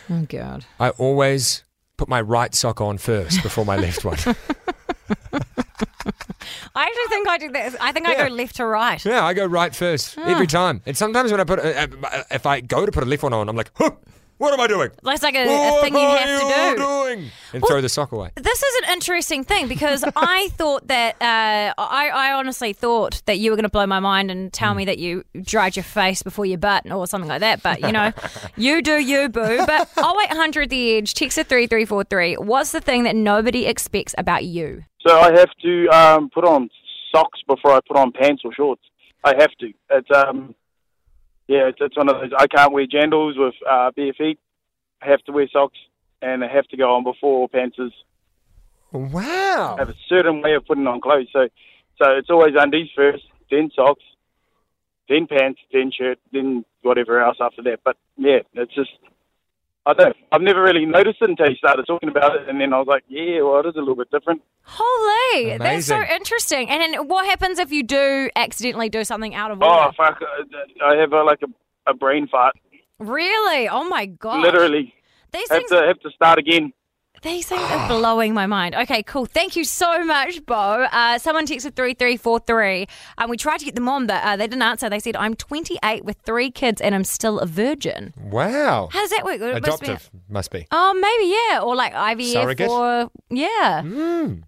Oh 0.09 0.25
God. 0.29 0.65
I 0.79 0.89
always 0.91 1.63
put 2.01 2.09
my 2.09 2.19
right 2.19 2.55
sock 2.55 2.81
on 2.81 2.97
first 2.97 3.43
before 3.43 3.63
my 3.63 3.75
left 3.75 4.03
one. 4.03 4.17
I 6.73 6.83
actually 6.83 7.07
think 7.09 7.27
I 7.29 7.37
do 7.37 7.51
that. 7.51 7.75
I 7.79 7.91
think 7.91 8.07
I 8.07 8.27
go 8.27 8.33
left 8.33 8.55
to 8.55 8.65
right. 8.65 9.05
yeah, 9.05 9.23
I 9.23 9.35
go 9.35 9.45
right 9.45 9.75
first 9.75 10.17
every 10.17 10.47
time. 10.47 10.81
And 10.87 10.97
sometimes 10.97 11.29
when 11.29 11.39
I 11.39 11.43
put, 11.43 11.59
a, 11.59 11.83
uh, 11.83 12.23
if 12.31 12.47
I 12.47 12.61
go 12.61 12.87
to 12.87 12.91
put 12.91 13.03
a 13.03 13.05
left 13.05 13.21
one 13.21 13.33
on, 13.33 13.47
I'm 13.47 13.55
like, 13.55 13.69
what 14.41 14.53
am 14.53 14.59
I 14.59 14.65
doing? 14.67 14.89
That's 15.03 15.21
like 15.21 15.35
a, 15.35 15.43
a 15.43 15.81
thing 15.81 15.93
you 15.93 15.99
are 15.99 16.17
have 16.17 16.39
to 16.41 16.75
do. 16.77 16.83
doing? 16.83 17.31
And 17.53 17.63
throw 17.67 17.79
the 17.79 17.89
sock 17.89 18.11
away. 18.11 18.31
This 18.35 18.63
is 18.63 18.83
an 18.83 18.93
interesting 18.93 19.43
thing 19.43 19.67
because 19.67 20.03
I 20.15 20.49
thought 20.53 20.87
that 20.87 21.15
uh, 21.21 21.73
I, 21.77 22.09
I 22.09 22.33
honestly 22.33 22.73
thought 22.73 23.21
that 23.27 23.37
you 23.37 23.51
were 23.51 23.55
going 23.55 23.65
to 23.65 23.69
blow 23.69 23.85
my 23.85 23.99
mind 23.99 24.31
and 24.31 24.41
Hmm. 24.45 24.49
tell 24.49 24.73
me 24.73 24.85
that 24.85 24.97
you 24.97 25.23
dried 25.43 25.75
your 25.75 25.83
face 25.83 26.23
before 26.23 26.45
your 26.47 26.57
butt 26.57 26.91
or 26.91 27.05
something 27.05 27.29
like 27.29 27.41
that. 27.41 27.61
But 27.61 27.81
you 27.81 27.91
know, 27.91 28.11
you 28.57 28.81
do 28.81 28.99
you, 28.99 29.29
boo. 29.29 29.63
But 29.67 29.89
0800 29.97 30.69
the 30.71 30.97
edge, 30.97 31.13
text 31.13 31.37
at 31.37 31.47
three 31.47 31.67
three 31.67 31.85
four 31.85 32.03
three. 32.03 32.33
What's 32.35 32.71
the 32.71 32.81
thing 32.81 33.03
that 33.03 33.15
nobody 33.15 33.67
expects 33.67 34.15
about 34.17 34.43
you? 34.45 34.83
So 35.05 35.19
I 35.19 35.31
have 35.37 35.49
to 35.61 35.87
um, 35.89 36.29
put 36.33 36.45
on 36.45 36.69
socks 37.13 37.39
before 37.47 37.73
I 37.73 37.79
put 37.87 37.97
on 37.97 38.11
pants 38.11 38.41
or 38.45 38.51
shorts. 38.53 38.81
I 39.23 39.35
have 39.37 39.51
to. 39.59 39.71
It's 39.91 40.09
um, 40.15 40.55
yeah, 41.51 41.67
it's, 41.67 41.79
it's 41.81 41.97
one 41.97 42.07
of 42.07 42.15
those. 42.21 42.31
I 42.37 42.47
can't 42.47 42.71
wear 42.71 42.87
jandals 42.87 43.37
with 43.37 43.55
uh, 43.69 43.91
bare 43.93 44.13
feet. 44.13 44.39
I 45.01 45.09
have 45.09 45.21
to 45.23 45.33
wear 45.33 45.49
socks, 45.51 45.77
and 46.21 46.45
I 46.45 46.47
have 46.47 46.65
to 46.69 46.77
go 46.77 46.95
on 46.95 47.03
before 47.03 47.49
pantsers. 47.49 47.91
Wow. 48.93 49.75
I 49.75 49.81
have 49.81 49.89
a 49.89 49.95
certain 50.07 50.41
way 50.41 50.53
of 50.53 50.65
putting 50.65 50.87
on 50.87 51.01
clothes. 51.01 51.27
So, 51.33 51.49
so 52.01 52.11
it's 52.11 52.29
always 52.29 52.53
undies 52.57 52.87
first, 52.95 53.23
then 53.49 53.69
socks, 53.75 54.03
then 55.09 55.27
pants, 55.27 55.59
then 55.73 55.91
shirt, 55.91 56.19
then 56.31 56.63
whatever 56.83 57.21
else 57.21 57.37
after 57.41 57.61
that. 57.63 57.79
But 57.83 57.97
yeah, 58.15 58.39
it's 58.53 58.73
just 58.73 58.91
I 59.85 59.93
don't. 59.93 60.15
I've 60.31 60.41
never 60.41 60.61
really 60.61 60.85
noticed 60.85 61.17
it 61.21 61.29
until 61.29 61.49
you 61.49 61.55
started 61.55 61.85
talking 61.87 62.09
about 62.09 62.35
it, 62.35 62.47
and 62.47 62.61
then 62.61 62.71
I 62.71 62.77
was 62.77 62.87
like, 62.87 63.03
yeah, 63.07 63.41
well, 63.41 63.59
it 63.61 63.65
is 63.65 63.75
a 63.75 63.79
little 63.79 63.95
bit 63.95 64.11
different. 64.11 64.41
Holy, 64.63 65.57
that's 65.57 65.87
so 65.87 65.99
interesting. 66.01 66.69
And 66.69 66.81
then 66.81 67.07
what 67.07 67.25
happens 67.25 67.57
if 67.57 67.71
you 67.71 67.81
do 67.81 68.29
accidentally 68.35 68.89
do 68.89 69.03
something 69.03 69.33
out 69.33 69.49
of 69.49 69.61
oh, 69.61 69.67
order? 69.67 69.87
Oh 69.87 69.91
fuck! 69.97 70.19
I 70.85 70.95
have 70.97 71.13
a, 71.13 71.23
like 71.23 71.39
a, 71.41 71.89
a 71.89 71.95
brain 71.95 72.27
fart. 72.27 72.53
Really? 72.99 73.67
Oh 73.67 73.83
my 73.89 74.05
god. 74.05 74.41
Literally, 74.41 74.93
These 75.33 75.49
have 75.49 75.59
things 75.59 75.71
to 75.71 75.77
have 75.77 75.99
to 76.01 76.11
start 76.11 76.37
again. 76.37 76.71
These 77.23 77.47
things 77.49 77.61
are 77.61 77.87
blowing 77.87 78.33
my 78.33 78.47
mind. 78.47 78.73
Okay, 78.73 79.03
cool. 79.03 79.27
Thank 79.27 79.55
you 79.55 79.63
so 79.63 80.03
much, 80.03 80.43
Bo. 80.47 80.55
Uh, 80.91 81.19
someone 81.19 81.45
texted 81.45 81.75
3343. 81.75 82.87
Um, 83.19 83.29
we 83.29 83.37
tried 83.37 83.59
to 83.59 83.65
get 83.65 83.75
them 83.75 83.87
on, 83.87 84.07
but 84.07 84.23
uh, 84.23 84.35
they 84.37 84.47
didn't 84.47 84.63
answer. 84.63 84.89
They 84.89 84.99
said, 84.99 85.15
I'm 85.15 85.35
28 85.35 86.03
with 86.03 86.17
three 86.25 86.49
kids 86.49 86.81
and 86.81 86.95
I'm 86.95 87.03
still 87.03 87.37
a 87.39 87.45
virgin. 87.45 88.15
Wow. 88.19 88.89
How 88.91 89.01
does 89.01 89.11
that 89.11 89.23
work? 89.23 89.39
It 89.39 89.61
must 89.61 89.81
be- 89.81 89.87
Adoptive 89.91 90.09
must 90.29 90.49
be. 90.49 90.65
Oh, 90.71 90.93
maybe, 90.95 91.31
yeah. 91.31 91.61
Or 91.61 91.75
like 91.75 91.93
IVF 91.93 92.31
Surrogate? 92.33 92.69
Or. 92.69 93.11
Yeah. 93.29 93.81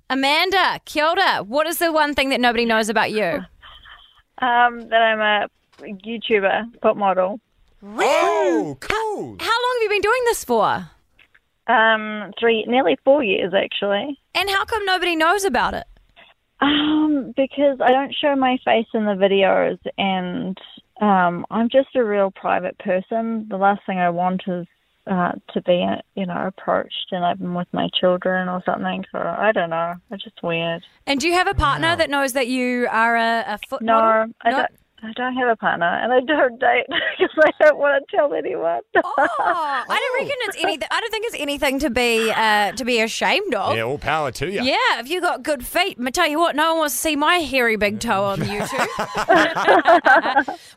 Amanda, 0.09 0.79
kia 0.85 1.05
ora. 1.05 1.43
What 1.43 1.67
is 1.67 1.77
the 1.77 1.91
one 1.91 2.15
thing 2.15 2.29
that 2.29 2.39
nobody 2.41 2.65
knows 2.65 2.89
about 2.89 3.11
you? 3.11 3.39
Um, 4.39 4.89
that 4.89 5.01
I'm 5.01 5.21
a 5.21 5.47
YouTuber, 5.87 6.81
pop 6.81 6.97
model. 6.97 7.39
Oh, 7.81 8.77
cool. 8.81 9.37
How 9.39 9.45
long 9.45 9.75
have 9.77 9.83
you 9.83 9.89
been 9.89 10.01
doing 10.01 10.21
this 10.25 10.43
for? 10.43 10.89
Um, 11.67 12.31
three, 12.39 12.65
nearly 12.67 12.97
four 13.05 13.23
years 13.23 13.53
actually. 13.53 14.19
And 14.35 14.49
how 14.49 14.65
come 14.65 14.85
nobody 14.85 15.15
knows 15.15 15.45
about 15.45 15.73
it? 15.73 15.85
Um, 16.59 17.33
because 17.35 17.79
I 17.81 17.91
don't 17.91 18.13
show 18.13 18.35
my 18.35 18.57
face 18.63 18.87
in 18.93 19.05
the 19.05 19.13
videos, 19.15 19.77
and 19.97 20.57
um, 21.01 21.45
I'm 21.51 21.69
just 21.69 21.95
a 21.95 22.03
real 22.03 22.31
private 22.31 22.77
person. 22.79 23.47
The 23.49 23.57
last 23.57 23.81
thing 23.85 23.99
I 23.99 24.09
want 24.09 24.43
is 24.47 24.65
uh, 25.05 25.33
to 25.53 25.61
be, 25.63 25.85
uh, 25.89 26.01
you 26.15 26.25
know, 26.25 26.47
approached, 26.47 27.07
and 27.11 27.25
I'm 27.25 27.53
with 27.53 27.67
my 27.73 27.89
children 27.99 28.47
or 28.47 28.61
something. 28.65 29.03
So 29.11 29.17
I 29.19 29.51
don't 29.51 29.71
know. 29.71 29.95
It's 30.11 30.23
just 30.23 30.41
weird. 30.41 30.83
And 31.05 31.19
do 31.19 31.27
you 31.27 31.33
have 31.33 31.47
a 31.47 31.53
partner 31.53 31.95
that 31.97 32.09
knows 32.09 32.33
that 32.33 32.47
you 32.47 32.87
are 32.89 33.17
a, 33.17 33.43
a 33.47 33.59
foot 33.67 33.81
No, 33.81 33.93
model? 33.93 34.33
I 34.41 34.51
don't. 34.51 34.71
I 35.03 35.11
don't 35.13 35.35
have 35.35 35.49
a 35.49 35.55
partner, 35.57 35.85
and 35.85 36.13
I 36.13 36.21
don't 36.21 36.57
date 36.59 36.85
because 37.19 37.35
I 37.43 37.51
don't 37.59 37.77
want 37.77 38.07
to 38.07 38.15
tell 38.15 38.33
anyone. 38.33 38.79
Oh, 38.95 39.13
I 39.17 39.85
don't 39.87 40.21
reckon 40.21 40.37
it's 40.41 40.57
anything. 40.63 40.87
I 40.89 41.01
don't 41.01 41.11
think 41.11 41.25
it's 41.25 41.35
anything 41.37 41.79
to 41.79 41.89
be 41.89 42.31
uh, 42.31 42.71
to 42.71 42.85
be 42.85 43.01
ashamed 43.01 43.53
of. 43.53 43.75
Yeah, 43.75 43.83
all 43.83 43.97
power 43.97 44.31
to 44.31 44.49
you. 44.49 44.63
Yeah, 44.63 44.99
if 44.99 45.09
you 45.09 45.19
got 45.19 45.43
good 45.43 45.65
feet, 45.65 45.97
I 46.03 46.09
tell 46.09 46.29
you 46.29 46.39
what, 46.39 46.55
no 46.55 46.69
one 46.71 46.77
wants 46.79 46.95
to 46.95 47.01
see 47.01 47.15
my 47.17 47.35
hairy 47.39 47.75
big 47.75 47.99
toe 47.99 48.23
on 48.23 48.39
YouTube. 48.43 48.87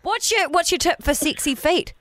what's 0.02 0.32
your 0.32 0.48
What's 0.48 0.72
your 0.72 0.78
tip 0.78 1.02
for 1.02 1.14
sexy 1.14 1.54
feet? 1.54 1.94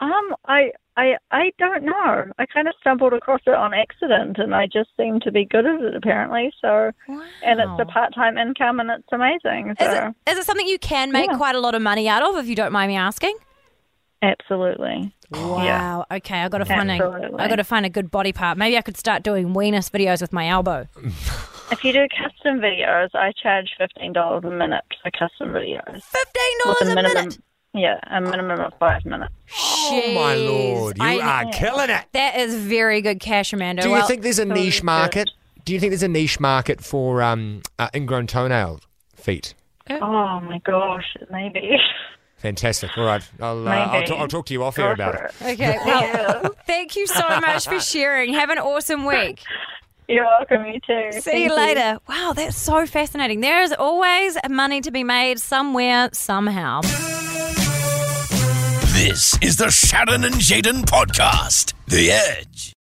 Um, 0.00 0.34
I, 0.46 0.72
I, 0.98 1.16
I 1.30 1.52
don't 1.58 1.84
know. 1.84 2.24
I 2.38 2.46
kind 2.46 2.68
of 2.68 2.74
stumbled 2.80 3.12
across 3.12 3.40
it 3.46 3.52
on 3.54 3.74
accident, 3.74 4.38
and 4.38 4.54
I 4.54 4.66
just 4.66 4.88
seem 4.96 5.20
to 5.20 5.30
be 5.30 5.44
good 5.44 5.66
at 5.66 5.80
it 5.82 5.94
apparently. 5.94 6.52
So, 6.60 6.90
wow. 7.08 7.22
and 7.44 7.60
it's 7.60 7.80
a 7.80 7.84
part-time 7.84 8.38
income, 8.38 8.80
and 8.80 8.90
it's 8.90 9.08
amazing. 9.12 9.74
So, 9.78 9.86
Is 9.86 9.94
it 9.94 10.30
Is 10.32 10.38
it 10.38 10.44
something 10.44 10.66
you 10.66 10.78
can 10.78 11.12
make 11.12 11.30
Yeah. 11.30 11.36
quite 11.36 11.54
a 11.54 11.60
lot 11.60 11.74
of 11.74 11.82
money 11.82 12.08
out 12.08 12.22
of? 12.22 12.36
If 12.36 12.48
you 12.48 12.56
don't 12.56 12.72
mind 12.72 12.90
me 12.90 12.96
asking. 12.96 13.36
absolutely. 14.22 15.12
Wow. 15.30 16.06
Okay, 16.10 16.40
I 16.42 16.48
got 16.48 16.58
to 16.58 16.64
find 16.64 16.90
Absolutely. 16.90 17.40
I 17.40 17.48
got 17.48 17.56
to 17.56 17.64
find 17.64 17.84
a 17.84 17.90
good 17.90 18.10
body 18.10 18.32
part. 18.32 18.56
Maybe 18.56 18.76
I 18.78 18.82
could 18.82 18.96
start 18.96 19.22
doing 19.22 19.54
weenus 19.54 19.90
videos 19.90 20.20
with 20.20 20.32
my 20.32 20.48
elbow. 20.48 20.86
If 21.68 21.82
you 21.82 21.92
do 21.92 22.06
custom 22.16 22.60
videos, 22.60 23.08
I 23.12 23.32
charge 23.42 23.70
fifteen 23.76 24.12
dollars 24.12 24.44
a 24.44 24.50
minute 24.50 24.84
for 25.02 25.10
custom 25.10 25.48
videos. 25.48 26.00
Fifteen 26.00 26.58
dollars 26.62 26.80
a 26.82 26.94
minute. 26.94 27.38
Yeah, 27.76 27.98
a 28.10 28.20
minimum 28.20 28.60
of 28.60 28.72
five 28.78 29.04
minutes. 29.04 29.32
Oh, 29.60 30.12
my 30.14 30.34
lord. 30.34 30.96
You 30.98 31.04
I- 31.04 31.44
are 31.46 31.52
killing 31.52 31.90
it. 31.90 32.04
That 32.12 32.36
is 32.36 32.54
very 32.54 33.00
good 33.02 33.20
cash, 33.20 33.52
Amanda. 33.52 33.82
Do 33.82 33.88
you 33.88 33.94
Well- 33.94 34.06
think 34.06 34.22
there's 34.22 34.38
a 34.38 34.44
niche 34.46 34.82
market? 34.82 35.28
Do 35.64 35.72
you 35.74 35.80
think 35.80 35.90
there's 35.90 36.02
a 36.02 36.08
niche 36.08 36.40
market 36.40 36.82
for 36.82 37.22
um, 37.22 37.60
uh, 37.78 37.88
ingrown 37.94 38.26
toenail 38.28 38.80
feet? 39.14 39.54
Oh 39.90 40.40
my 40.40 40.58
gosh, 40.64 41.04
maybe. 41.30 41.76
Fantastic. 42.38 42.96
All 42.96 43.04
right. 43.04 43.28
I'll, 43.40 43.66
uh, 43.66 43.70
I'll, 43.70 43.92
Maybe. 43.92 44.06
talk, 44.06 44.18
I'll 44.20 44.28
talk 44.28 44.46
to 44.46 44.52
you 44.52 44.62
off 44.62 44.78
air 44.78 44.92
about 44.92 45.14
it. 45.14 45.32
Okay, 45.42 45.78
well, 45.84 46.54
thank 46.66 46.94
you 46.94 47.06
so 47.06 47.26
much 47.40 47.66
for 47.66 47.80
sharing. 47.80 48.34
Have 48.34 48.50
an 48.50 48.58
awesome 48.58 49.04
week. 49.04 49.42
You're 50.08 50.24
welcome. 50.24 50.64
You 50.66 50.80
too. 50.80 51.12
See 51.12 51.20
Thank 51.20 51.48
you 51.50 51.56
later. 51.56 51.98
Wow, 52.08 52.32
that's 52.34 52.56
so 52.56 52.86
fascinating. 52.86 53.40
There 53.40 53.62
is 53.62 53.72
always 53.72 54.36
money 54.48 54.80
to 54.82 54.90
be 54.90 55.02
made 55.04 55.40
somewhere, 55.40 56.10
somehow. 56.12 56.82
This 58.92 59.36
is 59.42 59.56
the 59.56 59.70
Sharon 59.70 60.24
and 60.24 60.36
Jaden 60.36 60.84
podcast. 60.84 61.74
The 61.86 62.10
Edge. 62.10 62.74